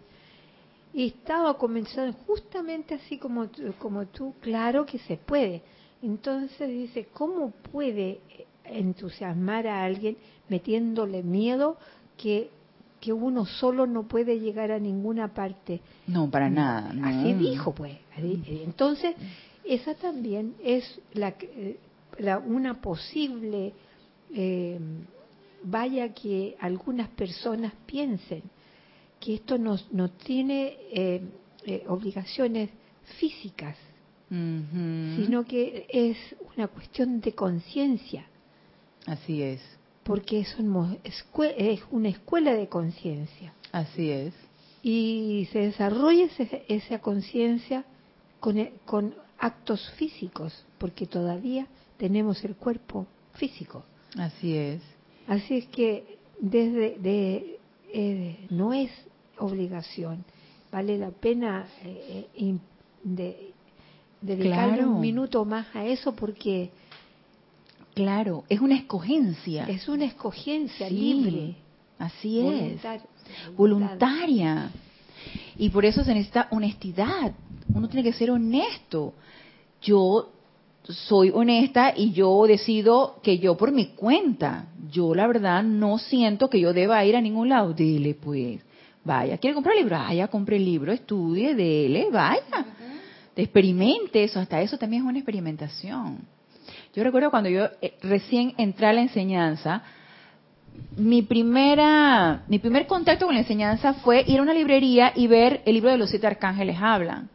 [0.93, 5.61] y estaba comenzando justamente así como como tú claro que se puede
[6.01, 8.19] entonces dice cómo puede
[8.65, 10.17] entusiasmar a alguien
[10.49, 11.77] metiéndole miedo
[12.17, 12.49] que
[12.99, 15.81] que uno solo no puede llegar a ninguna parte.
[16.07, 16.93] No, para nada.
[17.03, 17.97] Así dijo, pues.
[18.17, 19.15] Entonces,
[19.73, 21.35] esa también es la,
[22.17, 23.73] la una posible,
[24.33, 24.79] eh,
[25.63, 28.43] vaya que algunas personas piensen
[29.19, 31.21] que esto no, no tiene eh,
[31.65, 32.69] eh, obligaciones
[33.19, 33.77] físicas,
[34.29, 36.15] sino que es
[36.55, 38.27] una cuestión de conciencia.
[39.07, 39.59] Así es
[40.09, 40.55] porque es,
[41.55, 43.53] es una escuela de conciencia.
[43.71, 44.33] Así es.
[44.81, 46.27] Y se desarrolla
[46.67, 47.85] esa conciencia
[48.39, 53.83] con, e, con actos físicos, porque todavía tenemos el cuerpo físico.
[54.17, 54.81] Así es.
[55.27, 57.59] Así es que desde de,
[57.93, 58.91] eh, no es
[59.37, 60.25] obligación,
[60.71, 62.57] vale la pena eh, eh
[63.03, 63.53] de,
[64.21, 66.71] dedicarle un minuto más a eso porque
[67.93, 69.65] Claro, es una escogencia.
[69.65, 71.55] Es una escogencia libre.
[71.97, 72.81] Así es.
[73.57, 74.69] Voluntaria.
[75.57, 77.33] Y por eso se necesita honestidad.
[77.73, 79.13] Uno tiene que ser honesto.
[79.81, 80.29] Yo
[80.83, 86.49] soy honesta y yo decido que yo por mi cuenta, yo la verdad no siento
[86.49, 87.73] que yo deba ir a ningún lado.
[87.73, 88.61] Dile pues,
[89.03, 89.97] vaya, ¿quiere comprar libro?
[89.97, 92.65] Vaya, compre el libro, estudie, dele, vaya.
[93.35, 96.19] Experimente eso, hasta eso también es una experimentación.
[96.93, 99.83] Yo recuerdo cuando yo eh, recién entré a la enseñanza,
[100.97, 105.61] mi primera, mi primer contacto con la enseñanza fue ir a una librería y ver
[105.65, 107.29] el libro de los siete arcángeles hablan.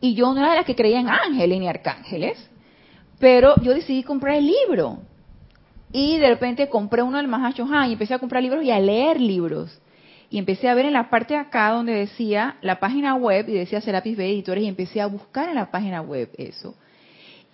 [0.00, 2.38] Y yo no era de las que creía en ángeles ni arcángeles,
[3.18, 4.98] pero yo decidí comprar el libro.
[5.92, 8.78] Y de repente compré uno del Mahacho Han y empecé a comprar libros y a
[8.78, 9.80] leer libros.
[10.28, 13.52] Y empecé a ver en la parte de acá donde decía la página web y
[13.52, 16.74] decía Serapis Bay Editores y empecé a buscar en la página web eso.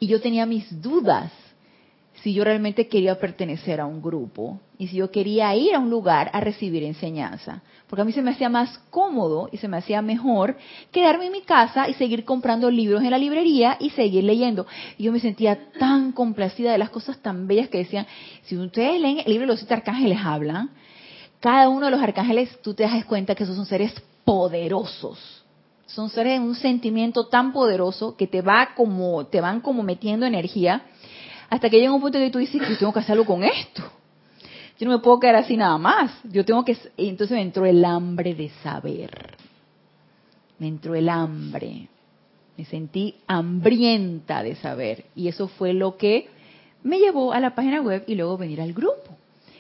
[0.01, 1.31] Y yo tenía mis dudas
[2.23, 5.91] si yo realmente quería pertenecer a un grupo y si yo quería ir a un
[5.91, 7.63] lugar a recibir enseñanza.
[7.89, 10.57] Porque a mí se me hacía más cómodo y se me hacía mejor
[10.93, 14.67] quedarme en mi casa y seguir comprando libros en la librería y seguir leyendo.
[14.99, 18.07] Y yo me sentía tan complacida de las cosas tan bellas que decían,
[18.43, 20.71] si ustedes leen el libro de los siete arcángeles hablan,
[21.41, 23.93] cada uno de los arcángeles tú te das cuenta que esos son seres
[24.25, 25.43] poderosos
[25.87, 30.25] son seres de un sentimiento tan poderoso que te va como, te van como metiendo
[30.25, 30.87] energía,
[31.53, 33.83] hasta que llega un punto que tú dices, yo tengo que hacerlo con esto.
[34.79, 36.11] Yo no me puedo quedar así nada más.
[36.25, 39.37] Yo tengo que, y entonces me entró el hambre de saber.
[40.59, 41.89] Me entró el hambre.
[42.57, 45.05] Me sentí hambrienta de saber.
[45.15, 46.31] Y eso fue lo que
[46.85, 49.15] me llevó a la página web y luego venir al grupo.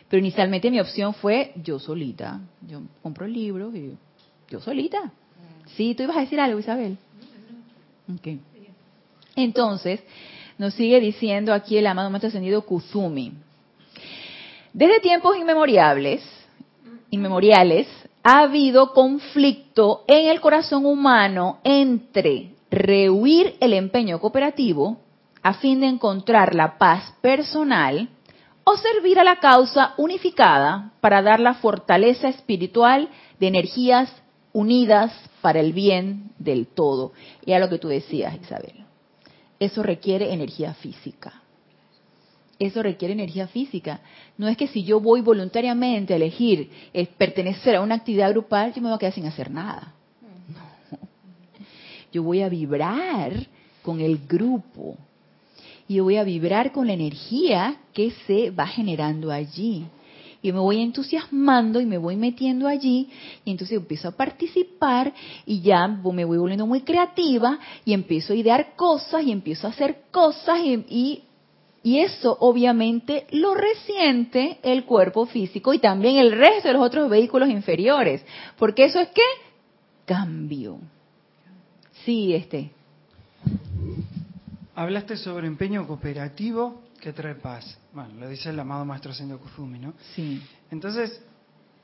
[0.09, 2.41] Pero inicialmente mi opción fue yo solita.
[2.67, 3.99] Yo compro el libro y
[4.49, 5.13] yo solita.
[5.77, 6.97] Sí, tú ibas a decir algo, Isabel.
[8.19, 8.41] Okay.
[9.37, 10.01] Entonces,
[10.59, 13.33] nos sigue diciendo aquí el amado maestro ascendido Kuzumi.
[14.73, 16.23] Desde tiempos inmemoriales,
[17.11, 17.89] inmemoriales,
[18.23, 24.99] ha habido conflicto en el corazón humano entre rehuir el empeño cooperativo
[25.43, 28.09] a fin de encontrar la paz personal
[28.65, 33.09] o servir a la causa unificada para dar la fortaleza espiritual
[33.41, 34.11] de energías
[34.53, 37.13] unidas para el bien del todo.
[37.45, 38.85] Y a lo que tú decías, Isabel.
[39.63, 41.41] Eso requiere energía física.
[42.59, 44.01] Eso requiere energía física.
[44.37, 48.75] No es que si yo voy voluntariamente a elegir eh, pertenecer a una actividad grupal,
[48.75, 49.95] yo me voy a quedar sin hacer nada.
[50.49, 50.99] No.
[52.11, 53.47] Yo voy a vibrar
[53.83, 54.97] con el grupo.
[55.87, 59.87] Y yo voy a vibrar con la energía que se va generando allí
[60.43, 63.09] y me voy entusiasmando y me voy metiendo allí
[63.45, 65.15] y entonces empiezo a participar
[65.47, 69.71] y ya me voy volviendo muy creativa y empiezo a idear cosas y empiezo a
[69.71, 71.23] hacer cosas y,
[71.85, 77.09] y, eso obviamente lo resiente el cuerpo físico y también el resto de los otros
[77.09, 78.25] vehículos inferiores,
[78.59, 79.23] porque eso es que
[80.05, 80.79] cambio.
[82.05, 82.71] Sí, este.
[84.75, 89.79] Hablaste sobre empeño cooperativo que trae paz bueno, lo dice el amado maestro Sendo Kuzumi,
[89.79, 89.95] ¿no?
[90.15, 90.43] Sí.
[90.71, 91.23] Entonces,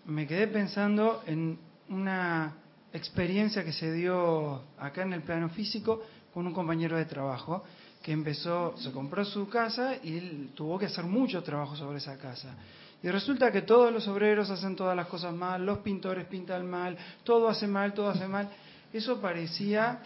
[0.07, 2.55] me quedé pensando en una
[2.92, 7.64] experiencia que se dio acá en el plano físico con un compañero de trabajo
[8.03, 12.16] que empezó, se compró su casa y él tuvo que hacer mucho trabajo sobre esa
[12.16, 12.55] casa.
[13.03, 16.97] Y resulta que todos los obreros hacen todas las cosas mal, los pintores pintan mal,
[17.23, 18.49] todo hace mal, todo hace mal.
[18.92, 20.01] Eso parecía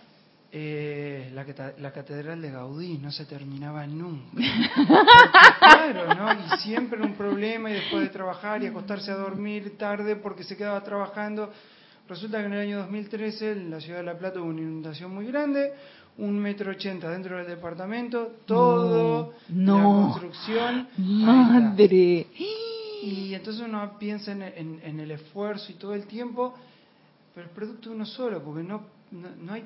[0.55, 1.47] eh, la,
[1.79, 4.37] la, catedral de Gaudí, no se terminaba nunca.
[5.59, 6.33] claro, ¿no?
[6.35, 10.55] Y siempre un problema y después de trabajar y acostarse a dormir tarde porque se
[10.55, 11.51] quedaba trabajando.
[12.07, 15.15] Resulta que en el año 2013 en la ciudad de La Plata hubo una inundación
[15.15, 15.73] muy grande,
[16.19, 20.89] un metro ochenta dentro del departamento, todo no, la construcción.
[20.99, 22.27] Madre.
[23.03, 26.53] Y entonces uno piensa en, en, el esfuerzo y todo el tiempo,
[27.35, 29.65] pero el producto uno solo, porque no, no, hay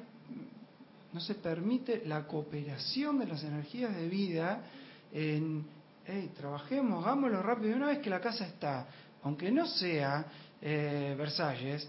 [1.16, 4.60] no se permite la cooperación de las energías de vida
[5.10, 5.64] en,
[6.04, 7.70] hey, trabajemos, hagámoslo rápido.
[7.70, 8.86] Y una vez que la casa está,
[9.22, 10.26] aunque no sea
[10.60, 11.88] eh, Versalles,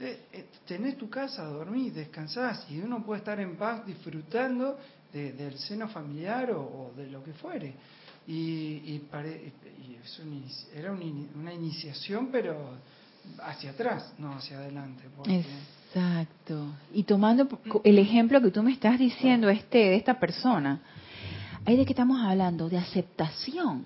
[0.00, 4.78] eh, tenés tu casa, dormís, descansás y uno puede estar en paz disfrutando
[5.12, 7.74] del seno familiar o, de lo que fuere.
[8.26, 9.08] Y, y,
[10.74, 12.78] era una iniciación, pero
[13.42, 15.04] hacia atrás, no hacia adelante.
[15.94, 16.68] Exacto.
[16.94, 17.46] Y tomando
[17.84, 20.80] el ejemplo que tú me estás diciendo, este, de esta persona,
[21.66, 22.68] ¿hay de qué estamos hablando?
[22.70, 23.84] De aceptación.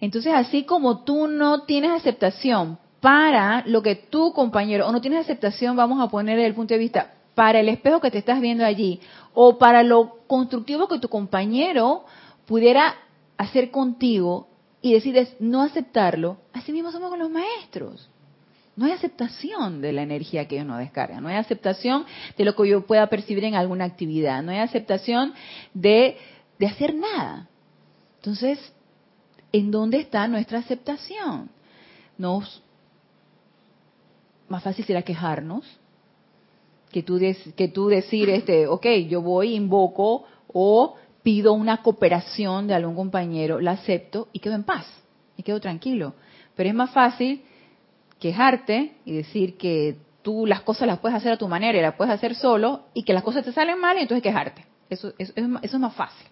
[0.00, 5.20] Entonces, así como tú no tienes aceptación para lo que tu compañero, o no tienes
[5.20, 8.64] aceptación, vamos a poner el punto de vista, para el espejo que te estás viendo
[8.64, 9.00] allí,
[9.34, 12.04] o para lo constructivo que tu compañero
[12.46, 12.94] pudiera
[13.36, 14.48] hacer contigo
[14.80, 18.08] y decides no aceptarlo, así mismo somos con los maestros.
[18.82, 22.04] No hay aceptación de la energía que ellos nos descargan, no hay aceptación
[22.36, 25.34] de lo que yo pueda percibir en alguna actividad, no hay aceptación
[25.72, 26.16] de,
[26.58, 27.48] de hacer nada.
[28.16, 28.58] Entonces,
[29.52, 31.48] ¿en dónde está nuestra aceptación?
[32.18, 32.60] Nos
[34.48, 35.64] más fácil será quejarnos
[36.90, 37.20] que tú,
[37.54, 43.60] que tú decir, este, ok, yo voy, invoco o pido una cooperación de algún compañero,
[43.60, 44.86] la acepto y quedo en paz,
[45.36, 46.14] y quedo tranquilo.
[46.56, 47.44] Pero es más fácil
[48.22, 51.96] quejarte y decir que tú las cosas las puedes hacer a tu manera y las
[51.96, 54.64] puedes hacer solo y que las cosas te salen mal y entonces quejarte.
[54.88, 56.28] Eso, eso, eso es más fácil.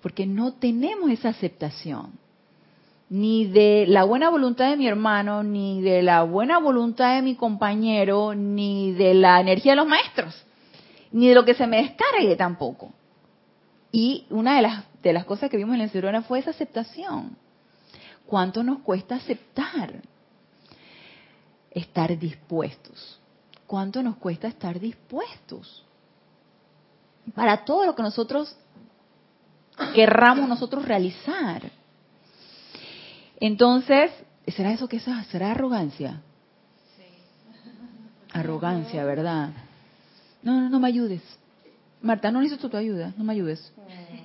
[0.00, 2.12] Porque no tenemos esa aceptación
[3.10, 7.34] ni de la buena voluntad de mi hermano, ni de la buena voluntad de mi
[7.34, 10.42] compañero, ni de la energía de los maestros,
[11.12, 12.94] ni de lo que se me descargue tampoco.
[13.92, 17.36] Y una de las, de las cosas que vimos en la encerrona fue esa aceptación.
[18.26, 20.02] ¿Cuánto nos cuesta aceptar?
[21.70, 23.20] Estar dispuestos.
[23.66, 25.84] ¿Cuánto nos cuesta estar dispuestos?
[27.34, 28.56] Para todo lo que nosotros
[29.94, 31.70] querramos nosotros realizar
[33.40, 34.10] entonces,
[34.48, 35.04] ¿será eso que es?
[35.30, 36.20] ¿Será arrogancia?
[38.32, 39.50] Arrogancia, ¿verdad?
[40.42, 41.22] No, no, no me ayudes.
[42.02, 43.72] Marta, no necesito tu ayuda, no me ayudes.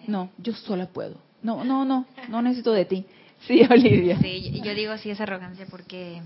[0.07, 1.15] No, yo sola puedo.
[1.41, 3.05] No, no, no, no necesito de ti.
[3.47, 4.19] Sí, Olivia.
[4.19, 6.21] Sí, yo digo sí es arrogancia porque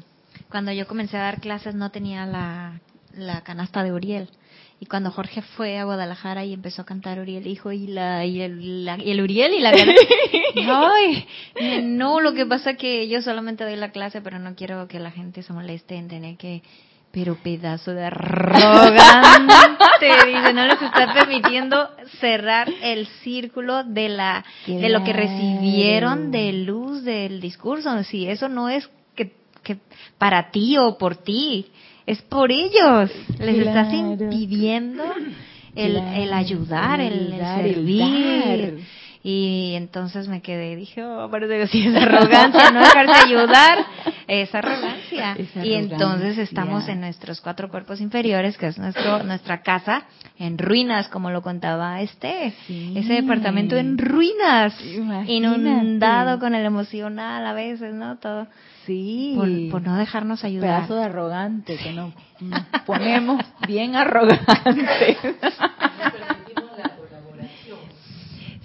[0.49, 2.79] cuando yo comencé a dar clases no tenía la,
[3.13, 4.29] la canasta de Uriel.
[4.79, 8.41] Y cuando Jorge fue a Guadalajara y empezó a cantar Uriel, dijo, ¿y, la, y,
[8.41, 9.71] el, el Uriel y la
[10.55, 11.27] Ay,
[11.83, 14.99] no, lo que pasa es que yo solamente doy la clase, pero no quiero que
[14.99, 16.61] la gente se moleste en tener que...
[17.09, 19.53] Pero pedazo de arrogante,
[20.27, 26.51] dice, no les está permitiendo cerrar el círculo de la de lo que recibieron de
[26.51, 28.03] luz del discurso.
[28.03, 28.87] Si eso no es
[29.67, 29.77] que,
[30.17, 31.67] para ti o por ti,
[32.05, 33.11] es por ellos.
[33.37, 35.03] Les estás impidiendo
[35.75, 38.79] el, el ayudar, el, servir.
[39.23, 43.85] y entonces me quedé, dije, oh, parece que sí es arrogancia, no dejarse ayudar,
[44.27, 45.37] es arrogancia.
[45.63, 50.03] Y entonces estamos en nuestros cuatro cuerpos inferiores, que es nuestro nuestra casa,
[50.37, 52.53] en ruinas, como lo contaba este.
[52.67, 54.73] Ese departamento en ruinas,
[55.27, 58.17] inundado con el emocional a veces, ¿no?
[58.17, 58.47] Todo.
[58.85, 59.69] Sí.
[59.71, 60.77] Por, no dejarnos ayudar.
[60.77, 62.13] Pedazo de arrogante, que nos,
[62.85, 65.17] ponemos bien arrogantes.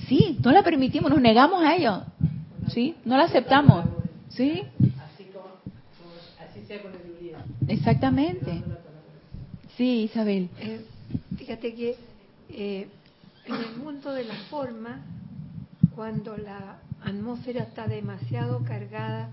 [0.07, 2.03] Sí, no la permitimos, nos negamos a ello.
[2.69, 3.87] Sí, no la aceptamos.
[4.29, 4.63] Sí.
[7.69, 8.63] Exactamente.
[9.77, 10.51] Sí, Isabel.
[10.59, 10.85] Eh,
[11.37, 11.97] fíjate que
[12.51, 12.89] eh,
[13.47, 15.01] en el mundo de la forma,
[15.95, 19.31] cuando la atmósfera está demasiado cargada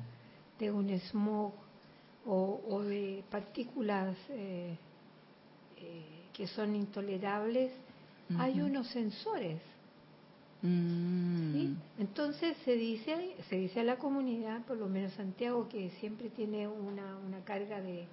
[0.58, 1.54] de un smog
[2.26, 4.78] o, de partículas eh,
[5.78, 7.72] eh, que son intolerables,
[8.38, 9.60] hay unos sensores
[10.62, 11.74] Mm.
[12.00, 16.68] Entonces se dice, se dice a la comunidad, por lo menos Santiago, que siempre tiene
[16.68, 18.06] una, una carga de,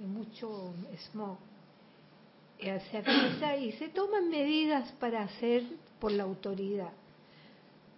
[0.00, 0.72] mucho
[1.10, 1.36] smog,
[2.58, 5.64] eh, se avisa y se toman medidas para hacer
[5.98, 6.92] por la autoridad.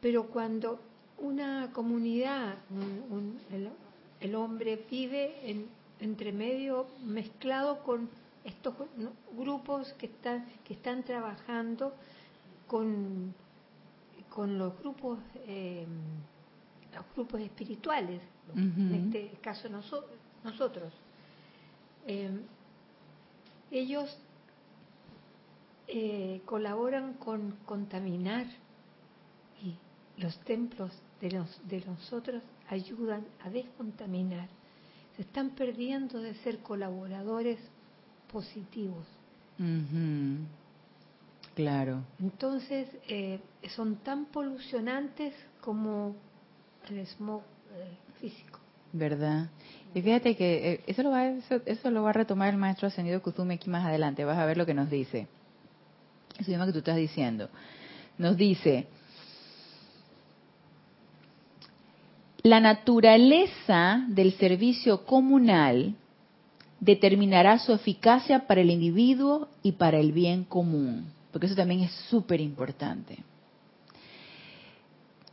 [0.01, 0.81] Pero cuando
[1.19, 3.69] una comunidad, un- un- el,
[4.21, 5.67] el hombre vive en,
[6.01, 8.09] entre medio mezclado con
[8.45, 8.75] estos
[9.37, 11.93] grupos que están, que están trabajando
[12.73, 13.35] con,
[14.31, 15.87] con los grupos eh,
[16.95, 18.23] los grupos espirituales,
[18.55, 20.07] en este caso noso-
[20.43, 20.91] nosotros.
[22.07, 22.31] Eh,
[23.71, 24.19] ellos
[25.89, 28.47] eh, colaboran con contaminar
[29.63, 29.75] y
[30.21, 34.49] los templos de, los, de nosotros ayudan a descontaminar.
[35.17, 37.59] Se están perdiendo de ser colaboradores
[38.33, 39.05] positivos.
[39.59, 40.47] Ujú.
[41.55, 42.03] Claro.
[42.21, 43.41] Entonces, eh,
[43.75, 46.15] son tan polucionantes como
[46.89, 47.43] el smog
[47.75, 48.59] eh, físico.
[48.93, 49.49] ¿Verdad?
[49.95, 52.89] Y fíjate que eh, eso, lo va, eso, eso lo va a retomar el maestro
[52.89, 54.25] ascendido Kuzumi aquí más adelante.
[54.25, 55.27] Vas a ver lo que nos dice.
[56.39, 57.49] Eso mismo que tú estás diciendo.
[58.19, 58.87] Nos dice,
[62.43, 65.95] la naturaleza del servicio comunal
[66.81, 71.93] determinará su eficacia para el individuo y para el bien común, porque eso también es
[72.11, 73.19] súper importante.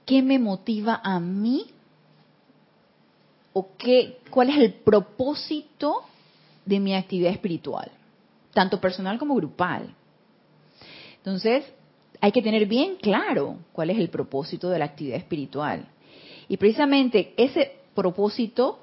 [0.06, 1.68] ¿Qué me motiva a mí
[3.54, 6.04] o qué, cuál es el propósito
[6.66, 7.91] de mi actividad espiritual,
[8.54, 9.93] tanto personal como grupal.
[11.18, 11.66] Entonces,
[12.22, 15.88] hay que tener bien claro cuál es el propósito de la actividad espiritual.
[16.47, 18.80] Y precisamente ese propósito,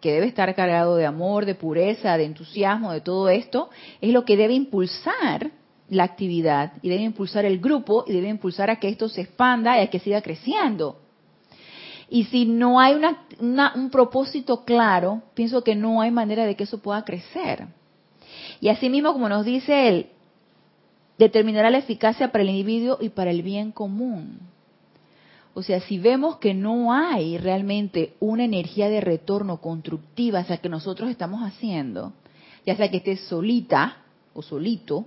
[0.00, 4.24] que debe estar cargado de amor, de pureza, de entusiasmo, de todo esto, es lo
[4.24, 5.50] que debe impulsar
[5.88, 9.78] la actividad y debe impulsar el grupo y debe impulsar a que esto se expanda
[9.78, 10.98] y a que siga creciendo.
[12.08, 16.54] Y si no hay una, una- un propósito claro, pienso que no hay manera de
[16.54, 17.66] que eso pueda crecer.
[18.60, 20.06] Y asimismo, como nos dice él,
[21.18, 24.40] determinará la eficacia para el individuo y para el bien común.
[25.54, 30.68] O sea, si vemos que no hay realmente una energía de retorno constructiva hacia que
[30.68, 32.12] nosotros estamos haciendo,
[32.66, 33.98] ya sea que esté solita
[34.34, 35.06] o solito,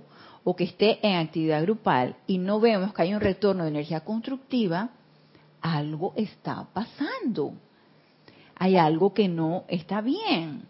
[0.50, 4.00] o que esté en actividad grupal, y no vemos que hay un retorno de energía
[4.00, 4.88] constructiva,
[5.60, 7.52] algo está pasando.
[8.56, 10.62] Hay algo que no está bien.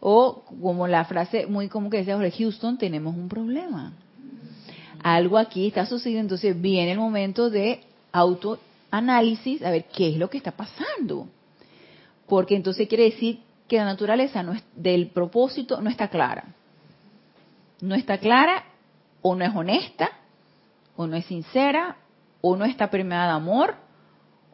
[0.00, 3.94] O como la frase muy común que decía Jorge Houston, tenemos un problema.
[5.02, 7.80] Algo aquí está sucediendo, entonces viene el momento de
[8.12, 11.26] autoanálisis, a ver qué es lo que está pasando.
[12.26, 14.44] Porque entonces quiere decir que la naturaleza
[14.76, 16.54] del propósito no está clara.
[17.80, 18.64] No está clara
[19.22, 20.10] o no es honesta,
[20.96, 21.96] o no es sincera,
[22.40, 23.74] o no está permeada de amor,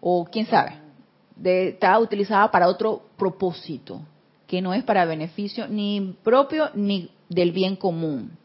[0.01, 0.79] o quién sabe,
[1.37, 4.01] de, está utilizada para otro propósito,
[4.47, 8.37] que no es para beneficio ni propio ni del bien común.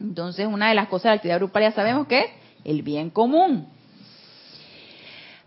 [0.00, 2.26] Entonces, una de las cosas de la actividad grupal ya sabemos que es
[2.64, 3.68] el bien común.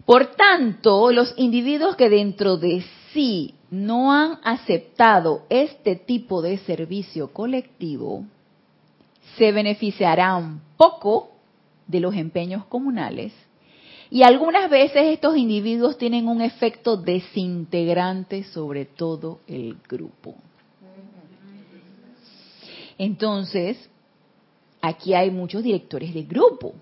[0.06, 2.84] Por tanto, los individuos que dentro de
[3.14, 8.24] sí no han aceptado este tipo de servicio colectivo,
[9.38, 11.32] se beneficiarán poco
[11.88, 13.34] de los empeños comunales
[14.10, 20.36] y algunas veces estos individuos tienen un efecto desintegrante sobre todo el grupo.
[22.98, 23.90] Entonces,
[24.82, 26.74] aquí hay muchos directores de grupo.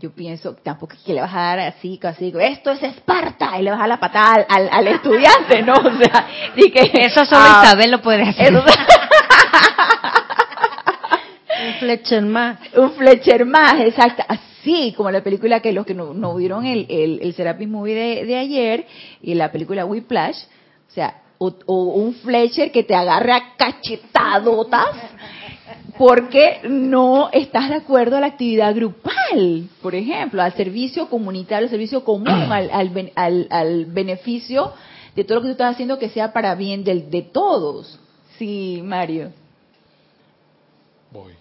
[0.00, 3.62] Yo pienso, tampoco es que le vas a dar así, casi, esto es Esparta, y
[3.64, 5.72] le vas a dar la patada al, al- al estudiante, ¿no?
[5.74, 8.52] O sea, y que, Eso solo ah, Isabel lo puede hacer.
[8.54, 8.64] eso-
[11.78, 12.58] Fletcher más.
[12.76, 14.22] un Fletcher más, exacto.
[14.28, 17.94] Así como la película que los que no, no vieron el, el, el Serapis Movie
[17.94, 18.86] de, de ayer
[19.22, 20.36] y la película Whiplash,
[20.88, 24.88] o sea, o, o un Fletcher que te agarre a cachetadotas
[25.96, 31.70] porque no estás de acuerdo a la actividad grupal, por ejemplo, al servicio comunitario, al
[31.70, 34.72] servicio común, al, al, al- al beneficio
[35.16, 37.98] de todo lo que tú estás haciendo que sea para bien del, de todos.
[38.38, 39.32] Sí, Mario.
[41.10, 41.32] Voy.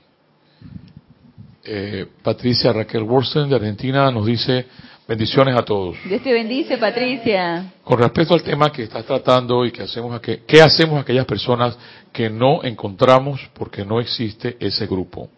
[1.69, 4.67] Eh, Patricia Raquel Worsten de Argentina nos dice
[5.05, 5.97] bendiciones a todos.
[6.07, 7.73] Dios te bendice, Patricia.
[7.83, 11.25] Con respecto al tema que estás tratando y que hacemos a que, ¿qué hacemos aquellas
[11.25, 11.77] personas
[12.13, 15.29] que no encontramos porque no existe ese grupo?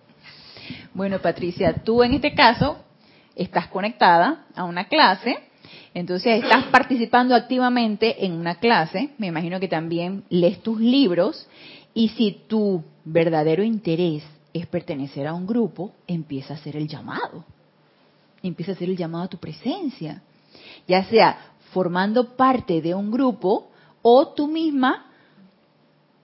[0.93, 2.77] Bueno, Patricia, tú en este caso
[3.35, 5.35] estás conectada a una clase,
[5.95, 11.47] entonces estás participando activamente en una clase, me imagino que también lees tus libros,
[11.95, 14.23] y si tu verdadero interés
[14.53, 17.45] es pertenecer a un grupo, empieza a hacer el llamado.
[18.41, 20.21] empieza a hacer el llamado a tu presencia.
[20.87, 21.37] Ya sea
[21.73, 23.69] formando parte de un grupo
[24.01, 25.07] o tú misma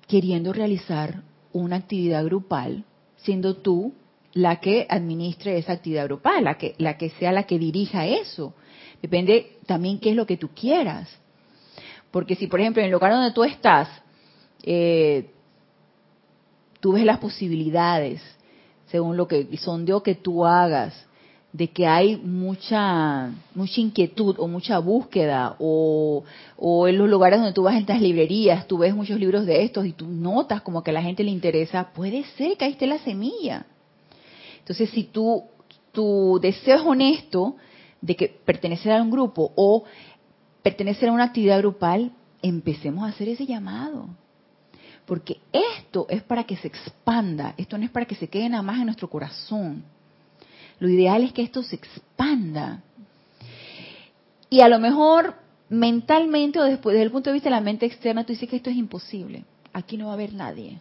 [0.08, 2.84] queriendo realizar una actividad grupal,
[3.18, 3.94] siendo tú
[4.34, 8.54] la que administre esa actividad grupal, la que, la que sea la que dirija eso.
[9.02, 11.10] Depende también qué es lo que tú quieras.
[12.12, 13.90] Porque si, por ejemplo, en el lugar donde tú estás,
[14.64, 15.32] eh,
[16.86, 18.22] tú ves las posibilidades,
[18.92, 20.94] según lo que sondeo que tú hagas,
[21.52, 26.24] de que hay mucha mucha inquietud o mucha búsqueda o,
[26.88, 29.88] en los lugares donde tú vas en estas librerías, tú ves muchos libros de estos
[29.88, 32.86] y tú notas como que a la gente le interesa, puede ser que ahí esté
[32.86, 33.66] la semilla.
[34.60, 35.42] Entonces, si tú
[35.92, 37.56] tu deseo es honesto
[38.00, 39.86] de que pertenecer a un grupo o
[40.62, 42.12] pertenecer a una actividad grupal,
[42.44, 44.08] empecemos a hacer ese llamado.
[45.06, 48.64] Porque esto es para que se expanda, esto no es para que se quede nada
[48.64, 49.84] más en nuestro corazón
[50.80, 52.82] lo ideal es que esto se expanda.
[54.50, 55.36] Y a lo mejor
[55.70, 58.58] mentalmente o después, desde el punto de vista de la mente externa, tú dices que
[58.58, 59.46] esto es imposible.
[59.74, 60.80] Aquí no va a haber nadie.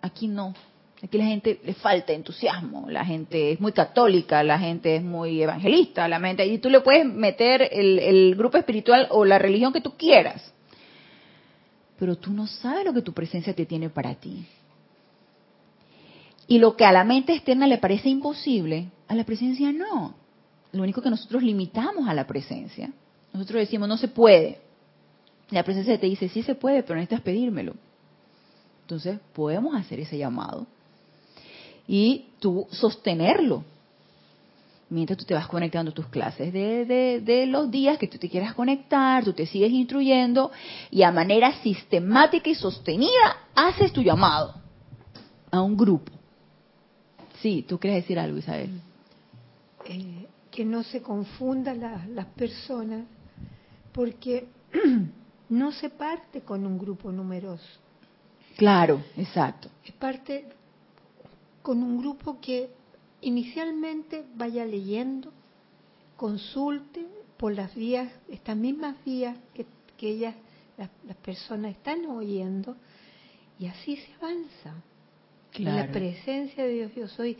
[0.00, 0.54] Aquí no.
[1.02, 5.42] Aquí la gente le falta entusiasmo, la gente es muy católica, la gente es muy
[5.42, 9.72] evangelista, la mente, y tú le puedes meter el, el grupo espiritual o la religión
[9.72, 10.52] que tú quieras.
[12.02, 14.44] Pero tú no sabes lo que tu presencia te tiene para ti.
[16.48, 20.12] Y lo que a la mente externa le parece imposible, a la presencia no.
[20.72, 22.90] Lo único que nosotros limitamos a la presencia.
[23.32, 24.58] Nosotros decimos, no se puede.
[25.50, 27.74] La presencia te dice, sí se puede, pero necesitas pedírmelo.
[28.80, 30.66] Entonces, podemos hacer ese llamado.
[31.86, 33.62] Y tú sostenerlo.
[34.92, 38.18] Mientras tú te vas conectando a tus clases de, de, de los días que tú
[38.18, 40.52] te quieras conectar, tú te sigues instruyendo
[40.90, 44.54] y a manera sistemática y sostenida haces tu llamado
[45.50, 46.12] a un grupo
[47.42, 48.80] Sí, tú quieres decir algo, Isabel.
[49.86, 51.80] Eh, que no se confundan
[52.14, 53.04] las personas,
[53.92, 54.46] porque
[55.48, 57.66] no se parte con un grupo numeroso.
[58.56, 59.68] Claro, exacto.
[59.84, 60.46] Es parte
[61.62, 62.70] con un grupo que
[63.22, 65.32] inicialmente vaya leyendo,
[66.16, 67.06] consulte
[67.36, 69.66] por las vías, estas mismas vías que,
[70.08, 70.34] ellas,
[70.76, 72.76] las, las personas están oyendo,
[73.58, 74.82] y así se avanza
[75.58, 77.36] la presencia de Dios yo soy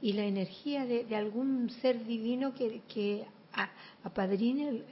[0.00, 3.24] y la energía de, algún ser divino que, que
[4.02, 4.82] apadrine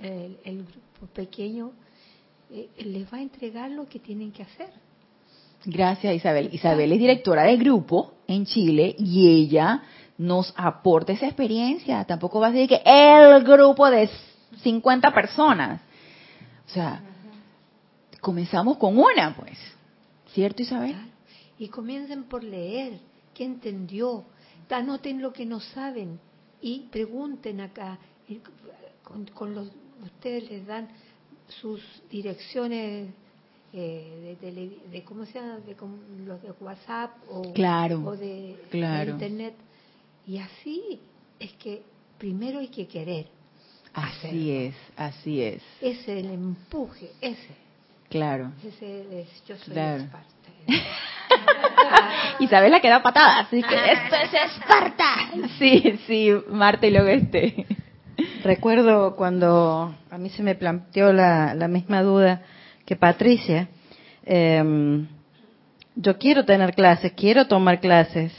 [0.45, 1.73] el, grupo pequeño,
[2.51, 4.69] eh, les va a entregar lo que tienen que hacer.
[5.65, 6.51] Gracias Isabel.
[6.53, 9.83] Isabel es directora del grupo en Chile y ella
[10.21, 12.05] nos aporta esa experiencia.
[12.05, 14.11] Tampoco va a decir que el grupo de
[14.63, 15.81] 50 personas.
[16.67, 17.01] O sea,
[18.21, 19.59] comenzamos con una, pues.
[20.33, 20.95] ¿Cierto Isabel?
[21.61, 22.99] y comiencen por leer
[23.35, 24.25] qué entendió,
[24.71, 26.19] anoten lo que no saben
[26.63, 27.99] y pregunten acá.
[29.35, 29.69] Con, los,
[30.03, 30.89] ustedes les dan
[31.49, 33.11] sus direcciones
[33.75, 34.39] eh,
[34.91, 35.77] de, cómo se llama, de,
[36.25, 37.43] los de WhatsApp o,
[38.17, 39.55] de, internet
[40.31, 41.01] y así
[41.41, 41.83] es que
[42.17, 43.27] primero hay que querer.
[43.93, 45.61] Así es, así es.
[45.81, 47.49] Ese es el empuje, ese.
[48.09, 48.53] Claro.
[48.65, 50.05] Ese es, yo soy claro.
[52.39, 55.15] Isabel la queda patada, así que esto es Esparta.
[55.59, 57.67] Sí, sí, Marta y luego este.
[58.45, 62.43] Recuerdo cuando a mí se me planteó la, misma duda
[62.87, 63.67] que Patricia.
[64.25, 65.09] Em,
[65.97, 68.33] yo quiero tener clases, quiero tomar clases,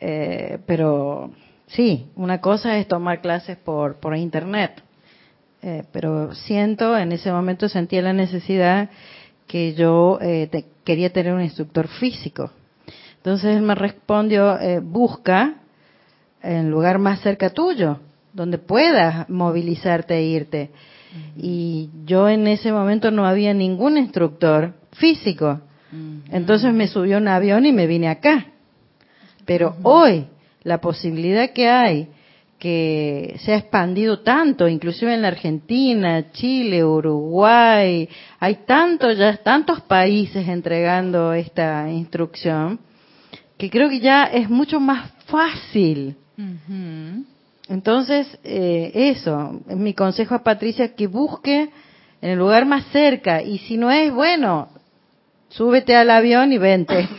[0.00, 1.32] eh, pero
[1.66, 4.82] sí, una cosa es tomar clases por, por internet,
[5.62, 8.90] eh, pero siento, en ese momento sentía la necesidad
[9.48, 10.48] que yo eh,
[10.84, 12.50] quería tener un instructor físico.
[13.16, 15.54] Entonces él me respondió, eh, busca
[16.42, 17.98] el lugar más cerca tuyo,
[18.32, 20.70] donde puedas movilizarte e irte.
[21.36, 25.60] Y yo en ese momento no había ningún instructor físico.
[26.30, 28.46] Entonces me subió un avión y me vine acá.
[29.48, 30.26] Pero hoy
[30.62, 32.08] la posibilidad que hay
[32.58, 38.06] que se ha expandido tanto, inclusive en la Argentina, Chile, Uruguay,
[38.38, 42.78] hay tantos ya tantos países entregando esta instrucción
[43.56, 46.14] que creo que ya es mucho más fácil.
[47.70, 51.70] Entonces, eh, eso, es mi consejo a Patricia que busque
[52.20, 54.68] en el lugar más cerca y si no es bueno,
[55.48, 57.08] súbete al avión y vente.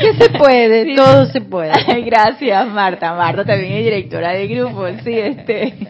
[0.00, 0.96] ¿Qué se puede?
[0.96, 2.02] Todo se puede.
[2.04, 3.14] Gracias, Marta.
[3.14, 5.88] Marta también es directora de grupo, sí, este.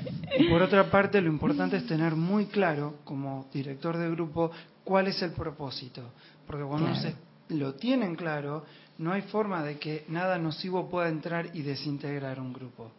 [0.50, 4.50] Por otra parte, lo importante es tener muy claro, como director de grupo,
[4.84, 6.02] cuál es el propósito.
[6.46, 7.14] Porque cuando se
[7.50, 8.64] lo tienen claro,
[8.98, 12.90] no hay forma de que nada nocivo pueda entrar y desintegrar un grupo.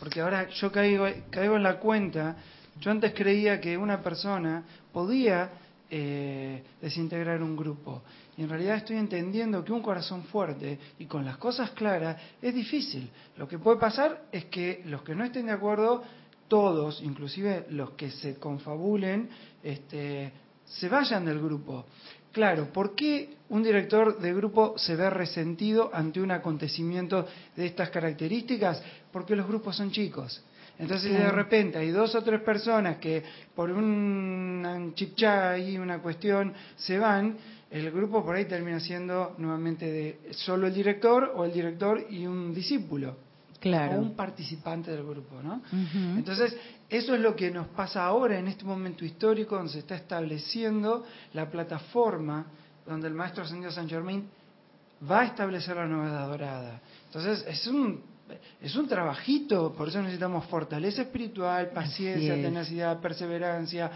[0.00, 2.36] Porque ahora yo caigo, caigo en la cuenta,
[2.80, 5.50] yo antes creía que una persona podía
[5.96, 8.02] eh, desintegrar un grupo.
[8.36, 12.52] Y en realidad estoy entendiendo que un corazón fuerte y con las cosas claras es
[12.52, 13.08] difícil.
[13.36, 16.02] Lo que puede pasar es que los que no estén de acuerdo,
[16.48, 19.28] todos, inclusive los que se confabulen,
[19.62, 20.32] este,
[20.64, 21.86] se vayan del grupo.
[22.32, 27.24] Claro, ¿por qué un director de grupo se ve resentido ante un acontecimiento
[27.54, 28.82] de estas características?
[29.12, 30.42] Porque los grupos son chicos.
[30.78, 33.22] Entonces de repente hay dos o tres personas que
[33.54, 37.36] por un chipchá y una cuestión se van,
[37.70, 42.26] el grupo por ahí termina siendo nuevamente de solo el director o el director y
[42.26, 43.16] un discípulo.
[43.60, 43.96] Claro.
[43.96, 45.62] O un participante del grupo, ¿no?
[46.18, 46.54] Entonces,
[46.90, 51.04] eso es lo que nos pasa ahora en este momento histórico donde se está estableciendo
[51.32, 52.46] la plataforma
[52.86, 54.28] donde el maestro ascendido San Germain
[55.10, 56.80] va a establecer la novedad dorada.
[57.06, 58.02] Entonces, es un
[58.60, 63.90] es un trabajito, por eso necesitamos fortaleza espiritual, paciencia, tenacidad, perseverancia.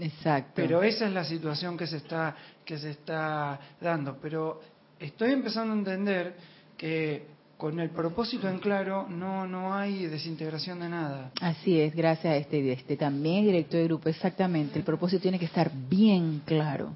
[0.00, 0.52] Exacto.
[0.54, 4.60] Pero esa es la situación que se está que se está dando, pero
[5.00, 6.34] estoy empezando a entender
[6.76, 7.26] que
[7.56, 11.32] con el propósito en claro no no hay desintegración de nada.
[11.40, 15.46] Así es, gracias a este este también director de grupo exactamente, el propósito tiene que
[15.46, 16.94] estar bien claro.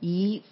[0.00, 0.44] Y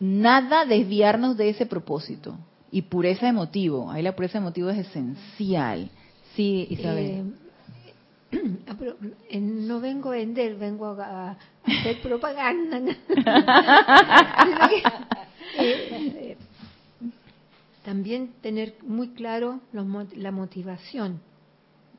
[0.00, 2.36] nada desviarnos de ese propósito
[2.72, 3.90] y pureza de motivo.
[3.90, 5.90] Ahí la pureza de motivo es esencial.
[6.34, 7.34] Sí, Isabel.
[8.32, 12.80] Eh, no vengo a vender, vengo a, hacer propaganda.
[15.58, 16.38] Eh,
[17.84, 21.20] también tener muy claro la motivación.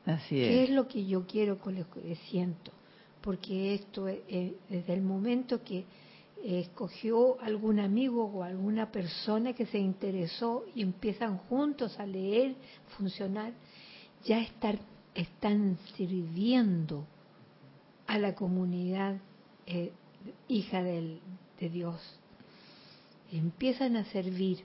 [0.04, 0.48] Así es.
[0.48, 2.72] ¿Qué es lo que yo quiero con lo que siento?
[3.20, 5.84] Porque esto, eh, desde el momento que
[6.44, 12.54] escogió algún amigo o alguna persona que se interesó y empiezan juntos a leer,
[12.98, 13.54] funcionar,
[14.24, 14.78] ya estar,
[15.14, 17.06] están sirviendo
[18.06, 19.16] a la comunidad
[19.66, 19.92] eh,
[20.46, 21.20] hija del,
[21.58, 22.00] de Dios.
[23.32, 24.64] Empiezan a servir.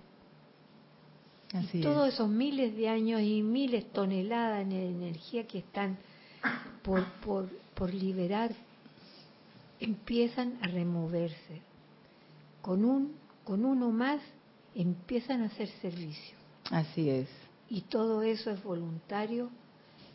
[1.71, 5.97] y todos esos miles de años y miles toneladas de energía que están
[6.83, 8.51] por, por, por liberar
[9.79, 11.68] empiezan a removerse
[12.61, 14.19] con, un, con uno más
[14.75, 16.37] empiezan a hacer servicio.
[16.71, 17.27] Así es.
[17.69, 19.49] Y todo eso es voluntario,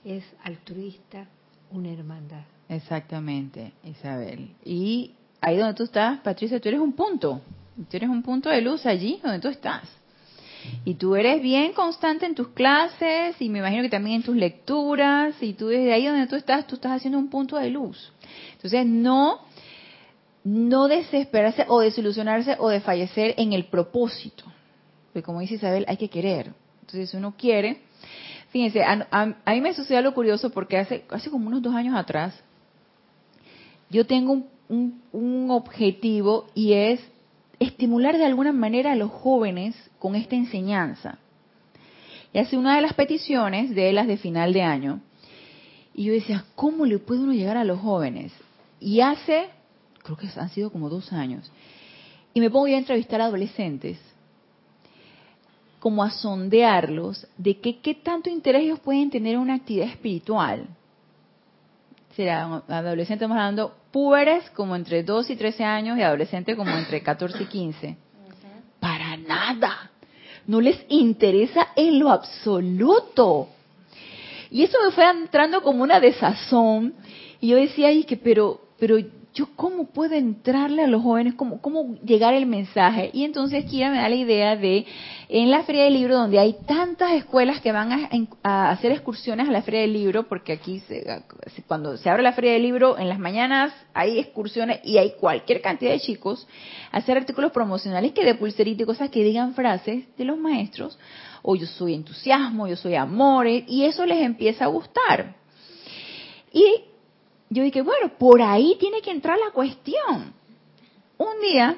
[0.05, 1.26] es altruista,
[1.70, 2.45] una hermandad.
[2.68, 4.51] Exactamente, Isabel.
[4.64, 7.40] Y ahí donde tú estás, Patricia, tú eres un punto.
[7.90, 9.82] Tú eres un punto de luz allí donde tú estás.
[10.84, 14.36] Y tú eres bien constante en tus clases y me imagino que también en tus
[14.36, 18.12] lecturas y tú desde ahí donde tú estás, tú estás haciendo un punto de luz.
[18.55, 19.40] Entonces no
[20.45, 24.45] no desesperarse o desilusionarse o desfallecer en el propósito.
[25.12, 26.53] Porque como dice Isabel, hay que querer.
[26.80, 27.80] Entonces, si uno quiere,
[28.51, 32.38] fíjense, a, mí me sucedió algo curioso porque hace, hace como unos dos años atrás,
[33.88, 37.01] yo tengo un, un objetivo y es
[37.59, 41.18] estimular de alguna manera a los jóvenes con esta enseñanza.
[42.34, 45.01] Y hace una de las peticiones de las de final de año,
[45.95, 48.32] y yo decía, ¿cómo le puede uno llegar a los jóvenes?
[48.80, 49.47] Y hace
[50.05, 51.50] creo que han sido como dos años,
[52.32, 53.98] y me pongo a entrevistar a adolescentes,
[55.80, 60.66] como a sondearlos de que, qué tanto interés ellos pueden tener en una actividad espiritual.
[62.16, 67.02] Será adolescentes, estamos hablando púberes como entre 2 y 13 años y adolescentes como entre
[67.02, 67.96] 14 y 15.
[68.80, 69.90] Para nada.
[70.46, 73.48] No les interesa en lo absoluto.
[74.50, 76.94] Y eso me fue entrando como una desazón.
[77.40, 78.96] Y yo decía, ay, que pero, pero
[79.35, 83.11] yo cómo puedo entrarle a los jóvenes, cómo, cómo llegar el mensaje.
[83.12, 84.87] Y entonces Kira me da la idea de,
[85.28, 88.09] en la Feria del Libro, donde hay tantas escuelas que van
[88.45, 90.80] a, hacer excursiones a la Feria del Libro, porque aquí
[91.66, 95.61] cuando se abre la Feria del Libro, en las mañanas hay excursiones y hay cualquier
[95.61, 96.47] cantidad de chicos,
[96.93, 100.97] hacer artículos promocionales que de pulserita y cosas que digan frases de los maestros,
[101.43, 105.35] o yo soy entusiasmo, yo soy amor, y eso les empieza a gustar.
[106.53, 106.93] Y
[107.51, 110.32] yo dije, bueno, por ahí tiene que entrar la cuestión.
[111.16, 111.76] Un día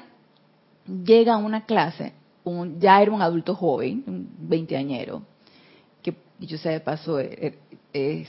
[1.05, 2.13] llega a una clase,
[2.43, 5.21] un, ya era un adulto joven, un veinteañero,
[6.01, 7.53] que yo sé de paso es,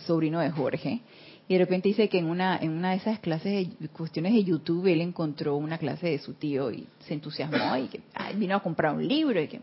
[0.01, 1.01] sobrino de Jorge,
[1.47, 4.45] y de repente dice que en una en una de esas clases de cuestiones de
[4.45, 8.03] YouTube él encontró una clase de su tío y se entusiasmó y que
[8.35, 9.61] vino a comprar un libro y que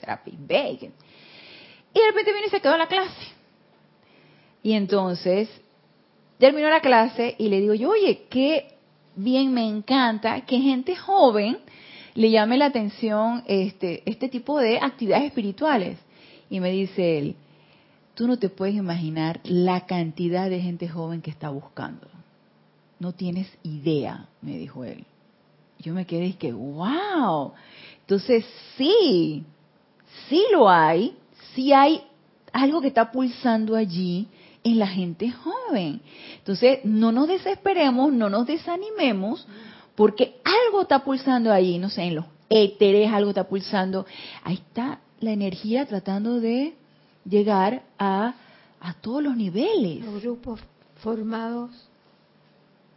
[0.00, 0.78] Therapy Bay.
[0.80, 3.28] Y, y de repente viene y se quedó en la clase.
[4.64, 5.48] Y entonces
[6.42, 8.74] terminó la clase y le digo yo, oye, qué
[9.14, 11.58] bien me encanta que gente joven
[12.14, 15.98] le llame la atención este, este tipo de actividades espirituales.
[16.50, 17.36] Y me dice él,
[18.14, 22.08] tú no te puedes imaginar la cantidad de gente joven que está buscando.
[22.98, 25.04] No tienes idea, me dijo él.
[25.78, 27.52] Yo me quedé y que, wow.
[28.00, 28.44] Entonces,
[28.76, 29.44] sí,
[30.28, 31.14] sí lo hay,
[31.54, 32.02] sí hay
[32.52, 34.26] algo que está pulsando allí
[34.64, 36.00] en la gente joven.
[36.38, 39.46] Entonces, no nos desesperemos, no nos desanimemos,
[39.94, 44.06] porque algo está pulsando ahí, no sé, en los éteres, algo está pulsando.
[44.44, 46.74] Ahí está la energía tratando de
[47.24, 48.34] llegar a,
[48.80, 50.04] a todos los niveles.
[50.04, 50.60] Los grupos
[51.02, 51.70] formados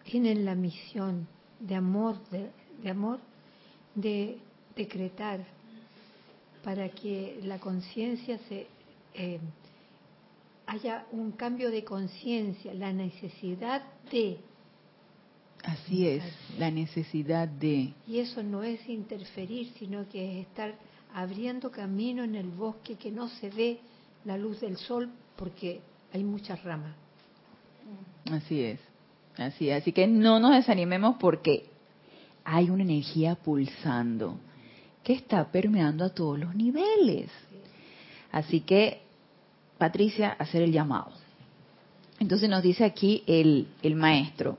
[0.03, 1.28] tienen la misión
[1.59, 2.49] de amor, de,
[2.84, 3.20] de amor,
[3.95, 4.38] de
[4.76, 5.45] decretar
[6.63, 8.68] para que la conciencia se
[9.13, 9.39] eh,
[10.68, 14.38] haya un cambio de conciencia, la necesidad de.
[15.63, 16.24] Así es,
[16.59, 17.93] la necesidad de.
[18.07, 20.76] Y eso no es interferir, sino que es estar
[21.13, 23.80] abriendo camino en el bosque que no se ve
[24.26, 25.82] la luz del sol porque
[26.13, 26.95] hay muchas ramas.
[28.32, 28.80] Así es,
[29.38, 29.70] así.
[29.72, 31.68] Así que no nos desanimemos porque
[32.43, 34.38] hay una energía pulsando
[35.03, 37.30] que está permeando a todos los niveles.
[38.32, 39.01] Así que,
[39.78, 41.11] Patricia, hacer el llamado.
[42.19, 44.57] Entonces nos dice aquí el, el maestro.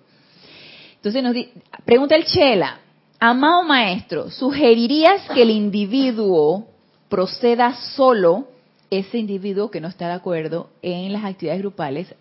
[0.97, 1.51] Entonces nos di,
[1.85, 2.81] pregunta el Chela,
[3.19, 6.69] amado maestro, ¿sugerirías que el individuo
[7.09, 8.49] proceda solo,
[8.91, 12.15] ese individuo que no está de acuerdo en las actividades grupales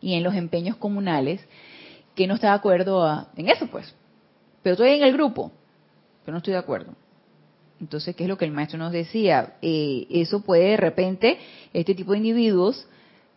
[0.00, 1.40] y en los empeños comunales,
[2.14, 3.94] que no está de acuerdo a, en eso pues?
[4.62, 5.50] Pero estoy en el grupo,
[6.24, 6.92] pero no estoy de acuerdo.
[7.80, 9.54] Entonces, ¿qué es lo que el maestro nos decía?
[9.60, 11.38] Eh, eso puede de repente,
[11.72, 12.86] este tipo de individuos,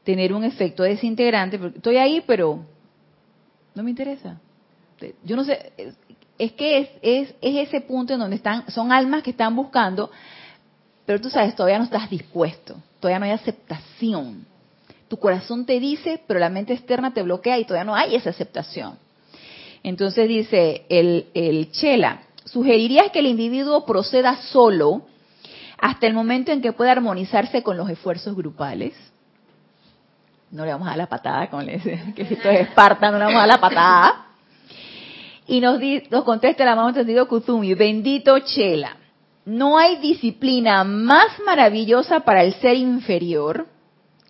[0.03, 2.63] tener un efecto desintegrante, porque estoy ahí, pero
[3.75, 4.39] no me interesa.
[5.23, 5.71] Yo no sé,
[6.37, 10.09] es que es, es, es ese punto en donde están, son almas que están buscando,
[11.05, 14.45] pero tú sabes, todavía no estás dispuesto, todavía no hay aceptación.
[15.07, 18.31] Tu corazón te dice, pero la mente externa te bloquea y todavía no hay esa
[18.31, 18.97] aceptación.
[19.83, 25.03] Entonces dice el, el Chela, ¿sugerirías que el individuo proceda solo
[25.77, 28.93] hasta el momento en que pueda armonizarse con los esfuerzos grupales?
[30.49, 33.17] No le vamos a dar la patada, como le dicen, que esto es Esparta, no
[33.17, 34.25] le vamos a dar la patada.
[35.45, 38.97] Y nos, di, nos contesta el amado entendido Kuzumi, bendito Chela,
[39.45, 43.67] no hay disciplina más maravillosa para el ser inferior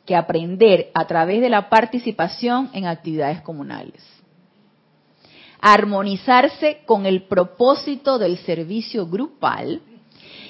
[0.06, 4.17] que aprender a través de la participación en actividades comunales
[5.62, 9.82] armonizarse con el propósito del servicio grupal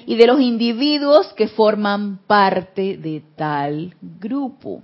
[0.05, 4.81] y de los individuos que forman parte de tal grupo.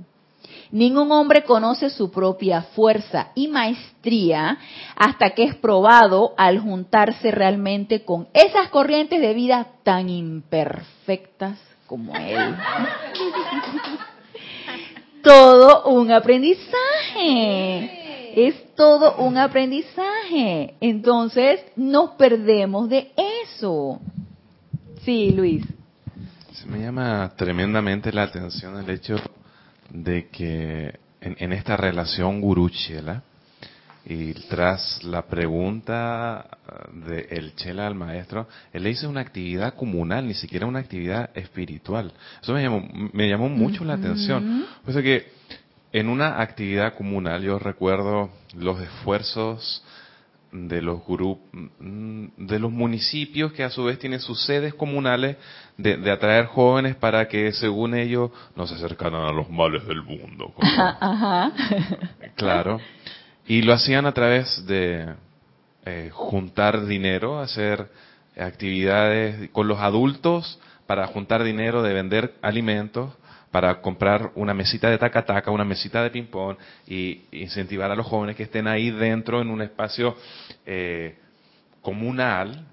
[0.71, 4.57] Ningún hombre conoce su propia fuerza y maestría
[4.95, 12.15] hasta que es probado al juntarse realmente con esas corrientes de vida tan imperfectas como
[12.15, 12.37] él.
[15.23, 18.02] Todo un aprendizaje
[18.35, 20.75] es todo un aprendizaje.
[20.79, 23.11] Entonces, nos perdemos de
[23.43, 23.99] eso.
[25.03, 25.65] Sí, Luis.
[26.53, 29.15] Se me llama tremendamente la atención el hecho
[29.89, 33.23] de que en, esta relación gurú-chela,
[34.05, 36.45] y tras la pregunta
[37.07, 41.29] de el chela al maestro, él le hizo una actividad comunal, ni siquiera una actividad
[41.35, 42.11] espiritual.
[42.41, 44.65] Eso me llamó, me llamó mucho la atención.
[44.85, 45.31] O sea que
[45.93, 49.83] en una actividad comunal yo recuerdo los esfuerzos
[50.51, 51.47] de los grupos,
[51.79, 55.37] mm, de los municipios que a su vez tienen sus sedes comunales
[55.77, 60.53] de, atraer jóvenes para que según ellos no se acercaran a los males del mundo.
[60.59, 61.51] Ajá.
[62.35, 62.79] Claro.
[63.45, 65.13] Y lo hacían a través de
[65.85, 67.87] eh, juntar dinero, hacer
[68.37, 73.11] actividades con los adultos para juntar dinero de vender alimentos
[73.53, 78.35] para comprar una mesita de taca-taca, una mesita de ping-pong y incentivar a los jóvenes
[78.35, 80.17] que estén ahí dentro en un espacio
[80.65, 81.19] eh,
[81.79, 82.65] comunal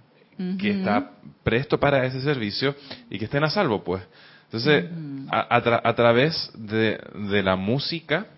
[0.58, 1.10] que está
[1.42, 2.74] presto para ese servicio
[3.10, 4.02] y que estén a salvo, pues.
[4.44, 4.86] Entonces,
[5.30, 6.98] a, través de,
[7.42, 8.28] la música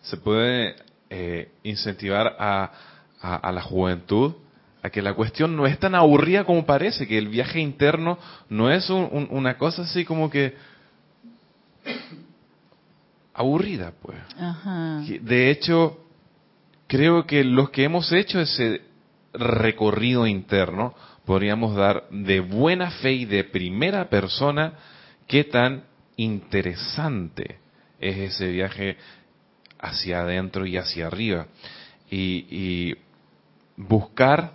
[0.00, 0.74] se puede
[1.10, 4.36] eh, incentivar a, la juventud
[4.82, 8.70] a que la cuestión no es tan aburrida como parece, que el viaje interno no
[8.70, 10.73] es una cosa así como que
[13.34, 14.18] aburrida, pues.
[15.22, 15.98] De hecho,
[16.86, 18.82] creo que los que hemos hecho ese
[19.32, 24.74] recorrido interno, podríamos dar de buena fe y de primera persona
[25.26, 25.84] qué tan
[26.16, 27.58] interesante
[27.98, 28.96] es ese viaje
[29.80, 31.46] hacia adentro y hacia arriba.
[32.10, 32.96] Y, y
[33.76, 34.52] buscar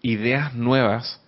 [0.00, 1.20] ideas nuevas,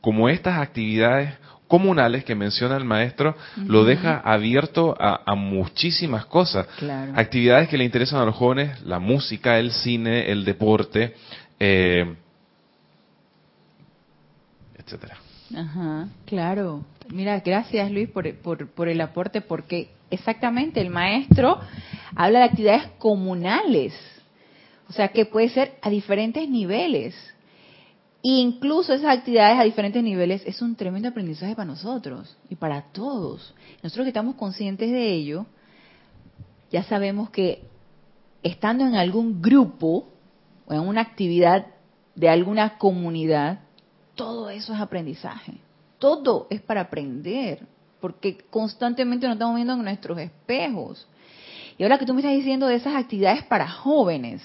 [0.00, 1.34] como estas actividades
[1.72, 3.34] comunales que menciona el maestro,
[3.66, 6.66] lo deja abierto a, muchísimas cosas.
[7.14, 11.14] Actividades que le interesan a los jóvenes, la música, el cine, el deporte,
[11.58, 12.14] eh,
[14.76, 15.16] etcétera.
[15.56, 16.84] Ajá, claro.
[17.08, 21.58] Mira, gracias Luis por, por, por el aporte, porque exactamente el maestro
[22.14, 23.94] habla de actividades comunales,
[24.90, 27.14] o sea que puede ser a diferentes niveles.
[28.22, 33.54] Incluso esas actividades a diferentes niveles es un tremendo aprendizaje para nosotros y para todos.
[33.82, 35.46] Nosotros que estamos conscientes de ello,
[36.70, 37.64] ya sabemos que
[38.42, 40.08] estando en algún grupo
[40.66, 41.66] o en una actividad
[42.14, 43.60] de alguna comunidad,
[44.14, 45.54] todo eso es aprendizaje.
[45.98, 47.66] Todo es para aprender,
[48.00, 51.06] porque constantemente nos estamos viendo en nuestros espejos.
[51.78, 54.42] Y ahora que tú me estás diciendo de esas actividades para jóvenes,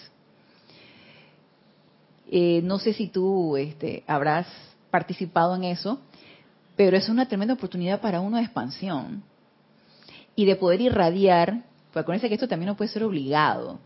[2.30, 4.47] eh, no sé si tú este, habrás
[4.91, 5.99] participado en eso,
[6.75, 9.23] pero es una tremenda oportunidad para uno de expansión
[10.36, 13.80] y de poder irradiar, pues acuérdense que esto también no puede ser obligado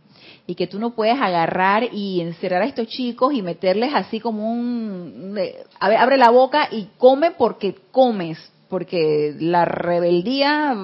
[0.46, 4.52] y que tú no puedes agarrar y encerrar a estos chicos y meterles así como
[4.52, 5.38] un,
[5.80, 8.38] abre la boca y come porque comes,
[8.70, 10.76] porque la rebeldía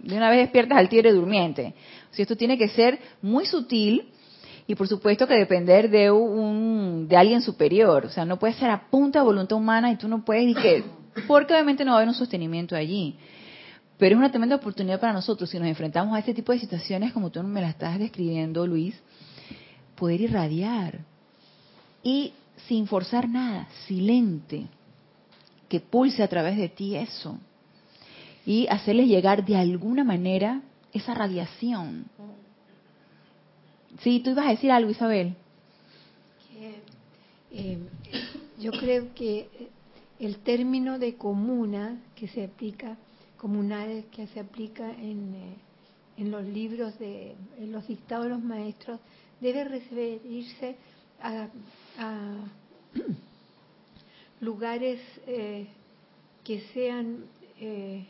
[0.00, 1.74] de una vez despiertas al tigre durmiente.
[2.10, 4.08] O sea, esto tiene que ser muy sutil
[4.66, 8.70] y por supuesto que depender de un de alguien superior, o sea, no puede ser
[8.70, 10.84] a punta de voluntad humana y tú no puedes y que
[11.26, 13.16] porque obviamente no va a haber un sostenimiento allí.
[13.98, 17.12] Pero es una tremenda oportunidad para nosotros, si nos enfrentamos a este tipo de situaciones
[17.12, 19.00] como tú me la estás describiendo, Luis,
[19.94, 21.00] poder irradiar.
[22.02, 22.32] Y
[22.66, 24.66] sin forzar nada, silente,
[25.68, 27.38] que pulse a través de ti eso.
[28.44, 32.06] Y hacerles llegar de alguna manera esa radiación.
[34.00, 35.34] Sí, tú ibas a decir algo, Isabel.
[37.54, 37.78] Eh,
[38.58, 39.48] yo creo que
[40.18, 42.96] el término de comuna que se aplica
[43.42, 45.56] comunales que se aplica en, eh,
[46.16, 49.00] en los libros, de, en los dictados de los maestros,
[49.40, 50.76] debe referirse
[51.20, 51.48] a,
[54.40, 55.66] lugares eh,
[56.44, 57.24] que sean
[57.58, 58.06] eh,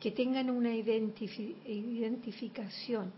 [0.00, 3.12] que tengan una identificación,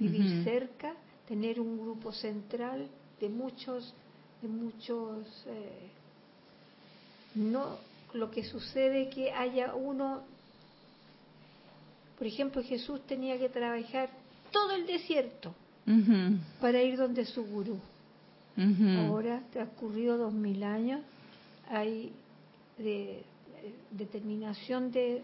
[0.00, 0.94] vivir cerca,
[1.28, 2.88] tener un grupo central
[3.20, 3.94] de muchos,
[4.42, 5.46] de muchos,
[7.34, 7.78] no
[8.14, 10.22] lo que sucede que haya uno,
[12.18, 14.10] por ejemplo, Jesús tenía que trabajar
[14.50, 15.54] todo el desierto
[16.60, 17.78] para ir donde su gurú.
[18.98, 21.00] Ahora, transcurrido dos mil años,
[21.68, 22.12] hay
[22.76, 23.22] de,
[23.90, 25.22] determinación de,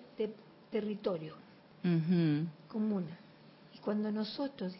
[0.70, 1.34] territorio
[2.68, 3.18] comuna.
[3.86, 4.74] Cuando nosotros,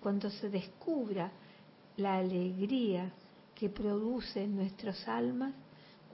[0.00, 1.32] cuando se descubra
[1.96, 3.10] la alegría
[3.56, 5.52] que produce en nuestras almas,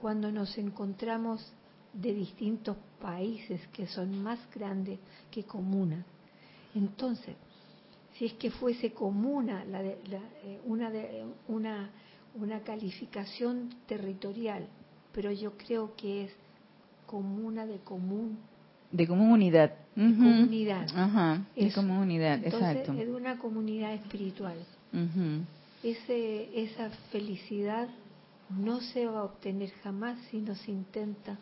[0.01, 1.45] cuando nos encontramos
[1.93, 4.97] de distintos países que son más grandes
[5.29, 6.03] que comuna.
[6.73, 7.35] Entonces,
[8.15, 11.91] si es que fuese comuna eh, una,
[12.33, 14.67] una calificación territorial,
[15.13, 16.31] pero yo creo que es
[17.05, 18.39] comuna de común.
[18.91, 19.73] De comunidad.
[19.95, 20.87] Comunidad.
[20.95, 22.93] Ajá, de comunidad, exacto.
[22.93, 24.55] Es de una comunidad espiritual.
[25.83, 27.87] Ese, esa felicidad
[28.49, 31.37] no se va a obtener jamás si no se intenta.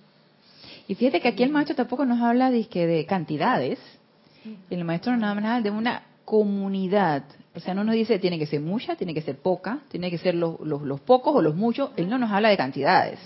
[0.87, 3.79] Y fíjate que aquí el maestro tampoco nos habla de, de cantidades.
[4.69, 7.23] El maestro nos habla de una comunidad.
[7.55, 10.17] O sea, no nos dice tiene que ser mucha, tiene que ser poca, tiene que
[10.17, 11.91] ser los, los, pocos o los muchos.
[11.95, 13.19] Él no nos habla de cantidades.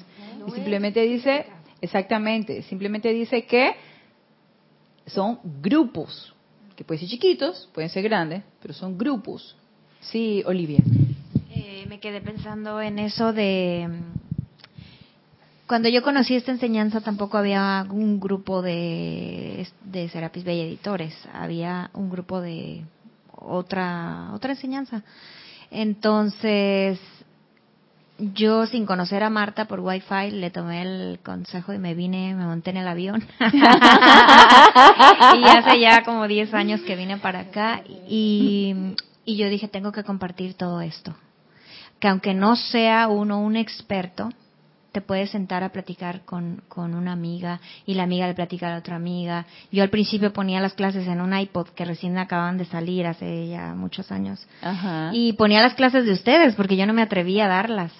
[0.47, 1.45] y simplemente dice,
[1.81, 3.75] exactamente, simplemente dice que
[5.13, 6.33] son grupos,
[6.75, 9.55] que pueden ser chiquitos, pueden ser grandes, pero son grupos.
[10.01, 10.81] Sí, Olivia
[11.91, 13.85] me quedé pensando en eso de
[15.67, 21.89] cuando yo conocí esta enseñanza tampoco había un grupo de, de Serapis Bay Editores, había
[21.93, 22.85] un grupo de
[23.35, 25.03] otra otra enseñanza.
[25.69, 26.97] Entonces,
[28.33, 32.45] yo sin conocer a Marta por Wi-Fi le tomé el consejo y me vine, me
[32.45, 33.23] monté en el avión.
[33.39, 33.43] y
[35.43, 38.95] hace ya como 10 años que vine para acá y,
[39.25, 41.15] y yo dije, tengo que compartir todo esto
[42.01, 44.29] que aunque no sea uno un experto,
[44.91, 48.71] te puedes sentar a platicar con, con, una amiga y la amiga le platica a
[48.71, 49.45] la otra amiga.
[49.71, 53.47] Yo al principio ponía las clases en un iPod que recién acaban de salir hace
[53.47, 54.45] ya muchos años.
[55.13, 57.93] Y ponía las clases de ustedes porque yo no me atrevía a darlas.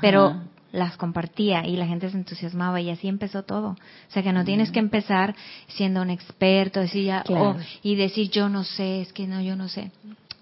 [0.00, 0.40] Pero
[0.72, 3.68] las compartía y la gente se entusiasmaba y así empezó todo.
[3.70, 3.76] O
[4.10, 5.34] sea que no tienes que empezar
[5.68, 7.24] siendo un experto decir ya,
[7.82, 9.90] y decir yo no sé, es que no, yo no sé.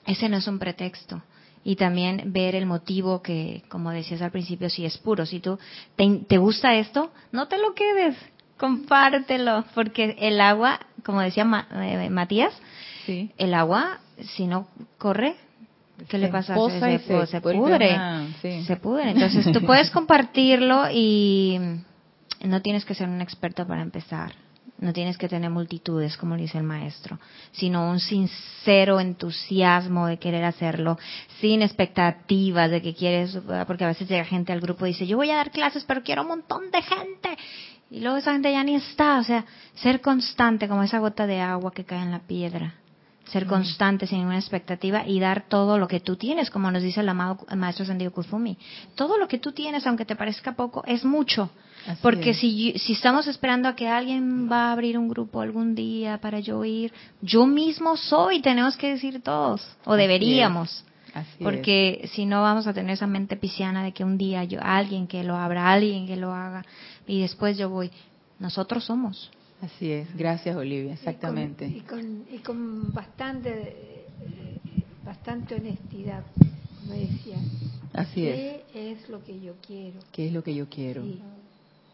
[0.06, 1.22] Ese no es un pretexto
[1.64, 5.26] y también ver el motivo que, como decías al principio, si es puro.
[5.26, 5.58] Si tú
[5.96, 8.16] te, te gusta esto, no te lo quedes,
[8.58, 12.52] compártelo, porque el agua, como decía Ma- eh, Matías,
[13.06, 13.30] Sí.
[13.38, 13.98] el agua,
[14.36, 14.68] si no
[14.98, 15.34] corre,
[16.08, 16.54] ¿qué le Se pasa?
[16.92, 17.94] y se se vuelve pudre.
[17.94, 18.64] una- sí.
[18.64, 19.10] Se pudre.
[19.10, 21.58] Entonces tú puedes compartirlo y
[22.44, 24.32] no tienes que ser un experto para empezar.
[24.78, 27.18] No tienes que tener multitudes, como dice el maestro,
[27.52, 30.98] sino un sincero entusiasmo de querer hacerlo,
[31.38, 35.18] sin expectativas de que quieres, porque a veces llega gente al grupo y dice, yo
[35.18, 37.36] voy a dar clases, pero quiero un montón de gente.
[37.90, 39.18] Y luego esa gente ya ni está.
[39.18, 39.44] O sea,
[39.74, 42.72] ser constante como esa gota de agua que cae en la piedra.
[43.32, 47.00] Ser constante sin ninguna expectativa y dar todo lo que tú tienes, como nos dice
[47.00, 48.58] el amado maestro Sendido Kuzumi.
[48.96, 51.50] Todo lo que tú tienes, aunque te parezca poco, es mucho.
[51.86, 52.38] Así Porque es.
[52.38, 56.40] si, si estamos esperando a que alguien va a abrir un grupo algún día para
[56.40, 60.84] yo ir, yo mismo soy, tenemos que decir todos, o deberíamos.
[61.14, 61.42] Así.
[61.42, 65.06] Porque si no vamos a tener esa mente pisciana de que un día yo, alguien
[65.06, 66.64] que lo abra, alguien que lo haga,
[67.06, 67.90] y después yo voy.
[68.38, 69.30] Nosotros somos.
[69.60, 70.16] Así es.
[70.16, 70.94] Gracias, Olivia.
[70.94, 71.66] Exactamente.
[71.66, 74.06] Y con, y con, y con bastante, eh,
[75.04, 76.24] bastante honestidad,
[76.80, 77.36] como decía.
[77.92, 78.62] Así es.
[78.72, 80.00] ¿Qué es lo que yo quiero?
[80.12, 81.02] ¿Qué es lo que yo quiero?
[81.02, 81.20] Sí.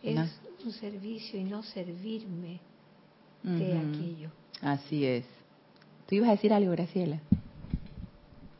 [0.02, 0.18] Es
[0.64, 2.60] un servicio y no servirme
[3.42, 4.30] de aquello.
[4.60, 5.24] Así es.
[6.06, 7.18] Tú ibas a decir algo, Graciela.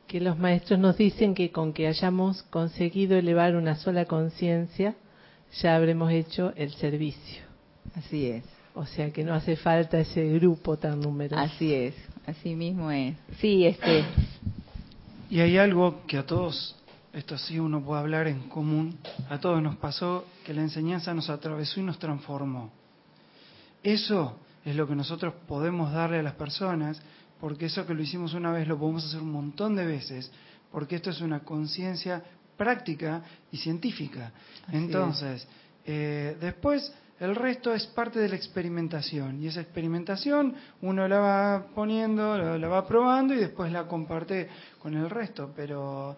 [0.09, 4.97] que los maestros nos dicen que con que hayamos conseguido elevar una sola conciencia,
[5.61, 7.43] ya habremos hecho el servicio.
[7.95, 8.56] Así es.
[8.77, 11.41] O sea que no hace falta ese grupo tan numeroso.
[11.41, 11.95] Así es.
[12.27, 13.17] Así mismo es.
[13.41, 14.05] Sí, este.
[15.29, 16.77] Y hay algo que a todos,
[17.13, 18.97] esto sí uno puede hablar en común,
[19.29, 22.71] a todos nos pasó que la enseñanza nos atravesó y nos transformó.
[23.83, 27.03] Eso es lo que nosotros podemos darle a las personas,
[27.41, 30.31] porque eso que lo hicimos una vez lo podemos hacer un montón de veces,
[30.71, 32.23] porque esto es una conciencia
[32.57, 34.31] práctica y científica.
[34.69, 35.49] Así Entonces,
[35.85, 41.67] eh, después el resto es parte de la experimentación y esa experimentación uno la va
[41.75, 44.49] poniendo, la, la va probando y después la comparte
[44.83, 46.17] con el resto, pero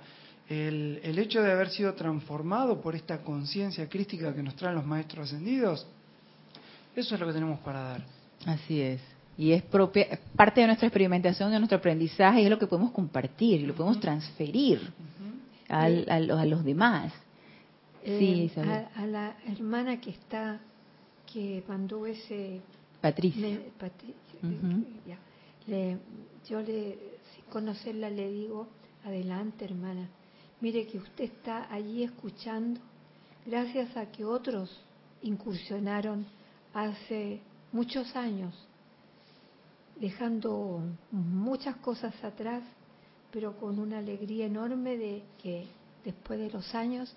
[0.48, 4.86] el, el hecho de haber sido transformado por esta conciencia crística que nos traen los
[4.86, 5.86] maestros ascendidos,
[6.96, 8.04] eso es lo que tenemos para dar.
[8.46, 9.00] Así es.
[9.36, 12.90] Y es propia, parte de nuestra experimentación, de nuestro aprendizaje, y es lo que podemos
[12.90, 14.80] compartir y lo podemos transferir
[15.68, 17.12] al- a, los- a los demás.
[18.04, 18.70] Sí, Eh, Isabel.
[18.96, 20.58] a, a la hermana que está,
[21.32, 22.60] que mandó ese
[23.78, 24.20] Patricia.
[25.06, 25.18] Ya.
[25.66, 25.98] Le-
[26.48, 26.98] yo le,
[27.34, 28.66] sin conocerla le digo,
[29.04, 30.08] adelante hermana,
[30.60, 32.80] mire que usted está allí escuchando,
[33.46, 34.80] gracias a que otros
[35.22, 36.26] incursionaron
[36.74, 37.40] hace
[37.72, 38.54] muchos años,
[40.00, 42.62] dejando muchas cosas atrás,
[43.30, 45.66] pero con una alegría enorme de que
[46.04, 47.14] después de los años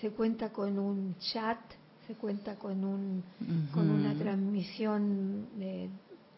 [0.00, 1.58] se cuenta con un chat,
[2.10, 3.22] se cuenta con un
[3.72, 5.88] con una transmisión eh,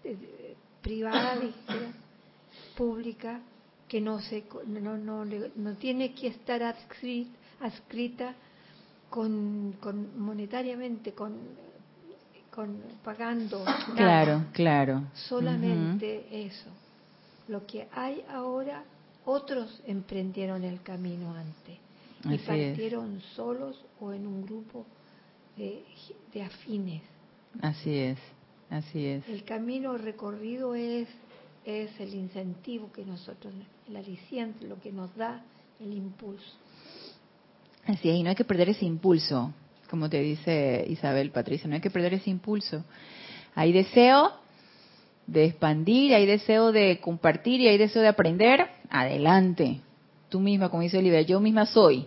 [0.04, 1.36] de- de- privada,
[2.76, 3.40] pública,
[3.88, 7.28] que no se no, no, no tiene que estar adscri-
[7.60, 8.34] adscrita
[9.08, 11.32] con, con monetariamente, con,
[12.54, 13.64] con pagando.
[13.64, 13.94] nada.
[13.96, 15.02] Claro, claro.
[15.14, 16.68] Solamente eso.
[17.48, 18.84] Lo que hay ahora,
[19.24, 21.78] otros emprendieron el camino antes
[22.24, 22.42] y Así es.
[22.46, 24.84] partieron solos o en un grupo
[25.56, 25.82] de,
[26.32, 27.02] de afines.
[27.60, 28.18] Así es,
[28.70, 29.28] así es.
[29.28, 31.08] El camino recorrido es,
[31.64, 33.52] es el incentivo que nosotros,
[33.88, 35.42] el aliciente, lo que nos da
[35.80, 36.56] el impulso.
[37.84, 39.52] Así es, y no hay que perder ese impulso,
[39.90, 42.84] como te dice Isabel Patricia, no hay que perder ese impulso.
[43.54, 44.32] Hay deseo
[45.26, 49.80] de expandir, hay deseo de compartir y hay deseo de aprender, adelante.
[50.28, 52.06] Tú misma, como dice Olivia, yo misma soy.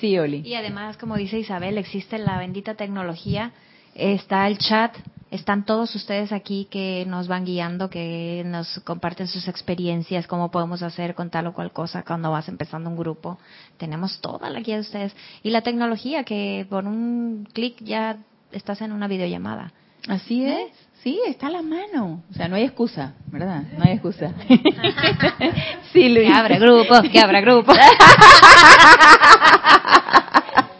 [0.00, 0.42] Sí, Oli.
[0.44, 3.52] Y además, como dice Isabel, existe la bendita tecnología,
[3.94, 4.94] está el chat,
[5.30, 10.82] están todos ustedes aquí que nos van guiando, que nos comparten sus experiencias, cómo podemos
[10.82, 13.38] hacer con tal o cual cosa cuando vas empezando un grupo.
[13.76, 15.16] Tenemos toda la guía de ustedes.
[15.42, 18.18] Y la tecnología, que por un clic ya
[18.52, 19.72] estás en una videollamada.
[20.06, 20.70] Así es,
[21.04, 22.24] sí, está a la mano.
[22.30, 23.62] O sea, no hay excusa, ¿verdad?
[23.78, 24.34] No hay excusa.
[25.92, 26.26] sí, Luis.
[26.26, 27.72] Que abra grupo, que abra grupo.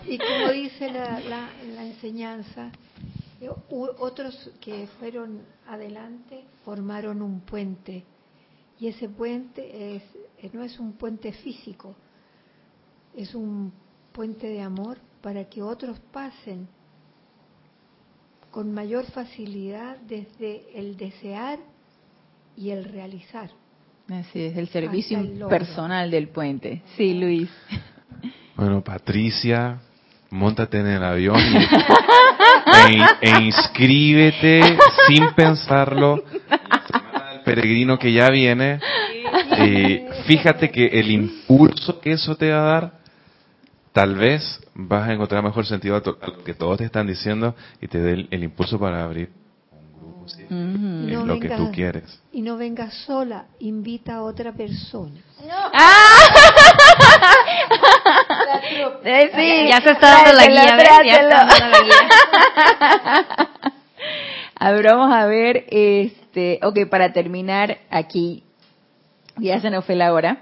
[0.06, 2.70] Y como dice la, la, la enseñanza,
[3.40, 8.04] eh, otros que fueron adelante formaron un puente.
[8.78, 10.02] Y ese puente es,
[10.38, 11.96] eh, no es un puente físico,
[13.16, 13.72] es un
[14.12, 16.68] puente de amor para que otros pasen
[18.54, 21.58] con mayor facilidad desde el desear
[22.56, 23.50] y el realizar.
[24.08, 26.80] Así es, el servicio el personal del puente.
[26.96, 27.50] Sí, Luis.
[28.54, 29.80] Bueno, Patricia,
[30.30, 31.56] montate en el avión y,
[32.96, 34.78] e, e inscríbete
[35.08, 36.22] sin pensarlo.
[36.22, 38.78] Del peregrino que ya viene.
[39.66, 42.92] Y fíjate que el impulso que eso te va a dar,
[43.94, 47.06] tal vez vas a encontrar mejor sentido a, to- a lo que todos te están
[47.06, 49.30] diciendo y te dé el, el impulso para abrir
[49.70, 50.26] un grupo.
[50.26, 52.20] Es no lo que tú vengas- quieres.
[52.32, 55.20] Y no vengas sola, invita a otra persona.
[59.04, 60.88] Eh, sí, Ya se está dando la tráetelo, guía, ¿ves?
[61.06, 61.60] Ya está tráetelo.
[61.60, 63.48] dando la guía.
[64.56, 68.44] A ver, vamos a ver, este, ok, para terminar aquí,
[69.36, 70.38] ya se nos fue la hora,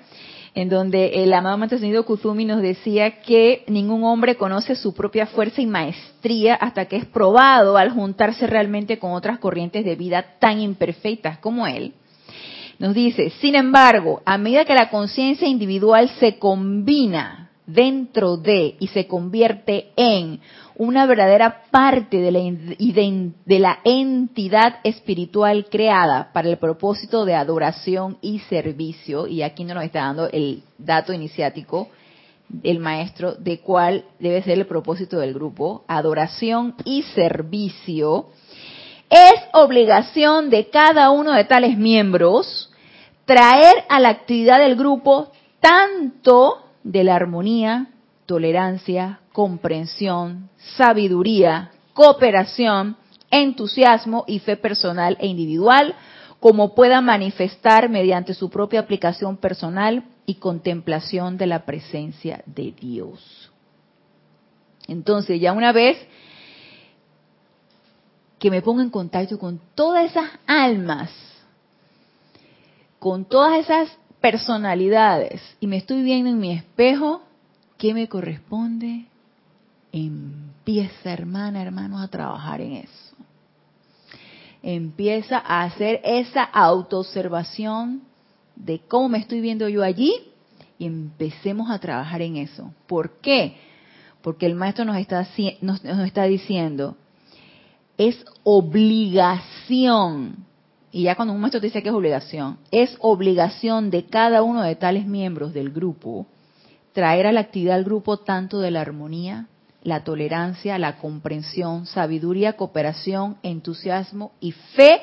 [0.54, 5.26] en donde el amado Maestro Ascendido Kuzumi nos decía que ningún hombre conoce su propia
[5.26, 10.36] fuerza y maestría hasta que es probado al juntarse realmente con otras corrientes de vida
[10.38, 11.94] tan imperfectas como él.
[12.78, 18.88] Nos dice, sin embargo, a medida que la conciencia individual se combina dentro de y
[18.88, 20.40] se convierte en
[20.76, 22.40] una verdadera parte de la,
[23.44, 29.76] de la entidad espiritual creada para el propósito de adoración y servicio, y aquí nos
[29.76, 31.88] lo está dando el dato iniciático,
[32.62, 38.28] el maestro, de cuál debe ser el propósito del grupo, adoración y servicio,
[39.08, 42.70] es obligación de cada uno de tales miembros
[43.26, 47.88] traer a la actividad del grupo tanto de la armonía,
[48.26, 52.96] tolerancia, comprensión, sabiduría, cooperación,
[53.30, 55.94] entusiasmo y fe personal e individual,
[56.40, 63.50] como pueda manifestar mediante su propia aplicación personal y contemplación de la presencia de Dios.
[64.88, 65.96] Entonces, ya una vez
[68.38, 71.10] que me ponga en contacto con todas esas almas,
[72.98, 73.88] con todas esas
[74.22, 77.22] personalidades, y me estoy viendo en mi espejo,
[77.76, 79.04] ¿qué me corresponde?
[79.92, 83.16] Empieza, hermana, hermanos, a trabajar en eso.
[84.62, 88.02] Empieza a hacer esa autoobservación
[88.56, 90.14] de cómo me estoy viendo yo allí
[90.78, 92.72] y empecemos a trabajar en eso.
[92.86, 93.56] ¿Por qué?
[94.22, 95.26] Porque el maestro nos está,
[95.60, 96.96] nos está diciendo,
[97.98, 100.36] es obligación,
[100.92, 104.62] y ya cuando un maestro te dice que es obligación, es obligación de cada uno
[104.62, 106.26] de tales miembros del grupo
[106.92, 109.46] traer a la actividad del grupo tanto de la armonía,
[109.82, 115.00] la tolerancia, la comprensión, sabiduría, cooperación, entusiasmo y fe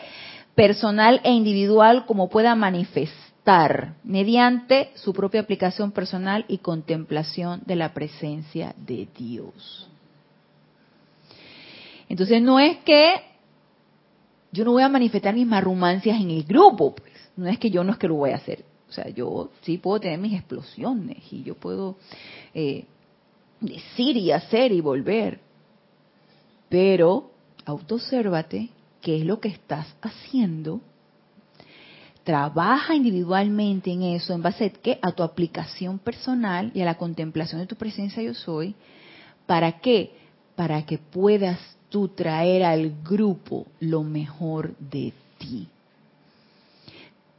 [0.53, 7.93] personal e individual como pueda manifestar mediante su propia aplicación personal y contemplación de la
[7.93, 9.89] presencia de Dios.
[12.07, 13.28] Entonces no es que
[14.51, 17.13] yo no voy a manifestar mis marrumancias en el grupo, pues.
[17.35, 18.65] No es que yo no es que lo voy a hacer.
[18.89, 21.97] O sea, yo sí puedo tener mis explosiones y yo puedo
[22.53, 22.85] eh,
[23.61, 25.39] decir y hacer y volver.
[26.69, 27.31] Pero
[27.65, 28.69] autoobsérvate
[29.01, 30.81] qué es lo que estás haciendo.
[32.23, 34.99] Trabaja individualmente en eso, en base a, ¿qué?
[35.01, 38.75] a tu aplicación personal y a la contemplación de tu presencia yo soy.
[39.45, 40.11] ¿Para qué?
[40.55, 41.59] Para que puedas
[41.89, 45.67] tú traer al grupo lo mejor de ti.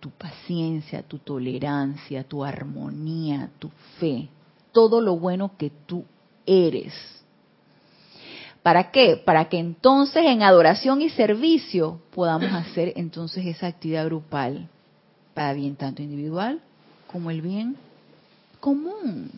[0.01, 4.29] Tu paciencia, tu tolerancia, tu armonía, tu fe,
[4.73, 6.05] todo lo bueno que tú
[6.47, 6.95] eres.
[8.63, 9.17] ¿Para qué?
[9.17, 14.69] Para que entonces en adoración y servicio podamos hacer entonces esa actividad grupal
[15.33, 16.61] para bien tanto individual
[17.07, 17.77] como el bien
[18.59, 19.31] común.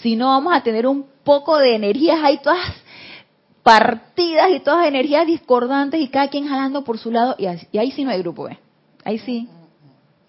[0.00, 2.74] Si no vamos a tener un poco de energías ahí todas
[3.62, 8.04] partidas y todas energías discordantes y cada quien jalando por su lado y, ahí sí
[8.04, 8.58] no hay grupo, ¿eh?
[9.04, 9.48] Ahí sí,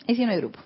[0.07, 0.59] ahí sí no hay grupo.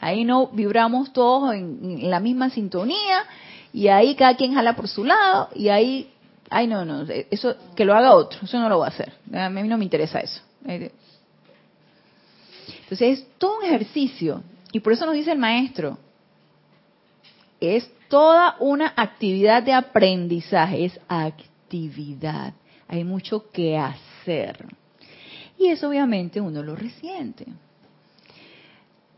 [0.00, 3.24] Ahí no vibramos todos en, la misma sintonía
[3.72, 6.10] y ahí cada quien jala por su lado y ahí,
[6.50, 9.12] ay no, no, eso que lo haga otro, eso no lo voy a hacer.
[9.32, 10.40] A mí no me interesa eso.
[10.66, 10.90] Eh,
[12.82, 14.42] Entonces es todo un ejercicio
[14.72, 15.98] y por eso nos dice el maestro,
[17.60, 22.52] es toda una actividad de aprendizaje, es actividad.
[22.86, 24.66] Hay mucho que hacer.
[25.58, 27.46] Y eso obviamente uno lo resiente.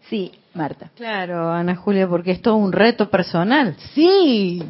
[0.08, 0.92] Sí, Marta.
[0.94, 3.74] Claro, Ana Julia, porque es todo un reto personal.
[3.96, 4.62] Sí.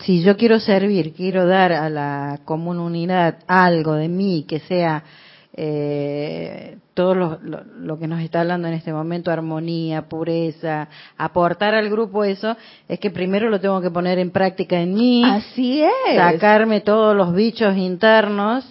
[0.00, 5.04] Si yo quiero servir, quiero dar a la comunidad algo de mí que sea
[5.54, 11.74] eh, todo lo, lo- lo que nos está hablando en este momento, armonía, pureza, aportar
[11.74, 12.56] al grupo eso,
[12.88, 16.16] es que primero lo tengo que poner en práctica en mí, Así es.
[16.16, 18.64] sacarme todos los bichos internos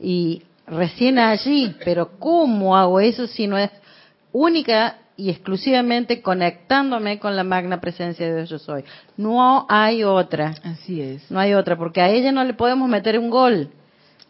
[0.00, 3.70] y recién allí, pero ¿cómo hago eso si no es
[4.32, 8.84] única y exclusivamente conectándome con la magna presencia de Dios yo soy.
[9.16, 10.54] No hay otra.
[10.62, 11.28] Así es.
[11.28, 13.68] No hay otra, porque a ella no le podemos meter un gol.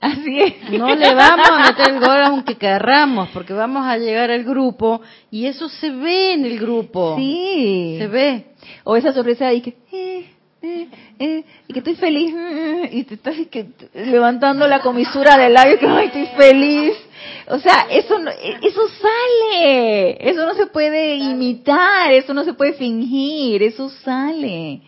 [0.00, 0.70] Así es.
[0.78, 5.00] No le vamos a meter el gol aunque querramos, porque vamos a llegar al grupo
[5.30, 7.16] y eso se ve en el grupo.
[7.18, 7.96] Sí.
[7.98, 8.46] Se ve.
[8.84, 10.30] O esa sorpresa y que, eh,
[10.62, 10.88] eh,
[11.18, 15.78] eh, y que estoy feliz, eh, y te estás que, levantando la comisura del labio,
[15.78, 16.94] que ay, estoy feliz.
[17.48, 22.54] O sea, eso no, eh, eso sale, eso no se puede imitar, eso no se
[22.54, 24.80] puede fingir, eso sale.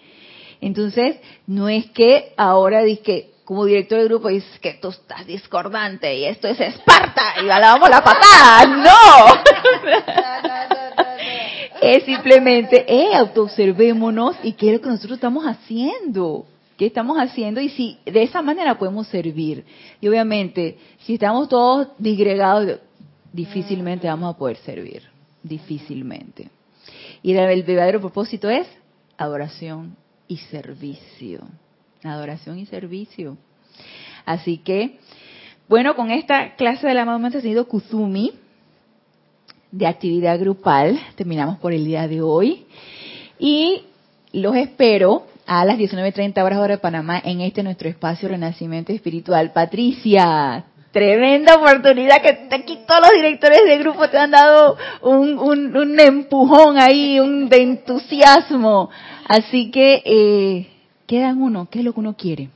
[0.60, 1.16] Entonces,
[1.46, 6.24] no es que ahora que como director del grupo dices que tú estás discordante y
[6.24, 8.64] esto es Esparta y la damos la patada.
[8.64, 9.42] ¡No!
[11.82, 16.46] es simplemente, eh, autoobservémonos y qué es lo que nosotros estamos haciendo.
[16.78, 17.60] ¿Qué estamos haciendo?
[17.60, 19.64] Y si de esa manera podemos servir.
[20.00, 22.78] Y obviamente, si estamos todos disgregados,
[23.32, 25.02] difícilmente vamos a poder servir.
[25.42, 26.50] Difícilmente.
[27.20, 28.68] Y el verdadero propósito es
[29.18, 29.96] adoración
[30.28, 31.40] y servicio.
[32.04, 33.36] Adoración y servicio.
[34.24, 34.98] Así que,
[35.68, 38.32] bueno, con esta clase de la mamá tenido Kuzumi
[39.70, 42.66] de actividad grupal, terminamos por el día de hoy.
[43.38, 43.84] Y
[44.32, 49.52] los espero a las 19.30 horas hora de Panamá en este nuestro espacio Renacimiento Espiritual.
[49.52, 55.76] Patricia, tremenda oportunidad que aquí todos los directores de grupo te han dado un, un,
[55.76, 58.90] un empujón ahí, un de entusiasmo.
[59.26, 60.66] Así que eh,
[61.10, 62.50] quedan uno, ¿qué es lo que uno quiere?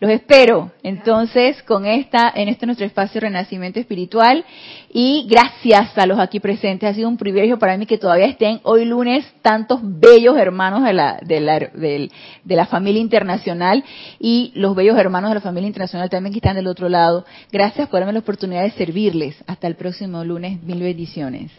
[0.00, 4.46] Los espero entonces con esta, en este nuestro espacio Renacimiento Espiritual
[4.90, 6.88] y gracias a los aquí presentes.
[6.88, 10.94] Ha sido un privilegio para mí que todavía estén hoy lunes tantos bellos hermanos de
[10.94, 12.10] la, de la, de,
[12.44, 13.84] de la familia internacional
[14.18, 17.26] y los bellos hermanos de la familia internacional también que están del otro lado.
[17.52, 19.36] Gracias por darme la oportunidad de servirles.
[19.46, 20.62] Hasta el próximo lunes.
[20.62, 21.52] Mil bendiciones.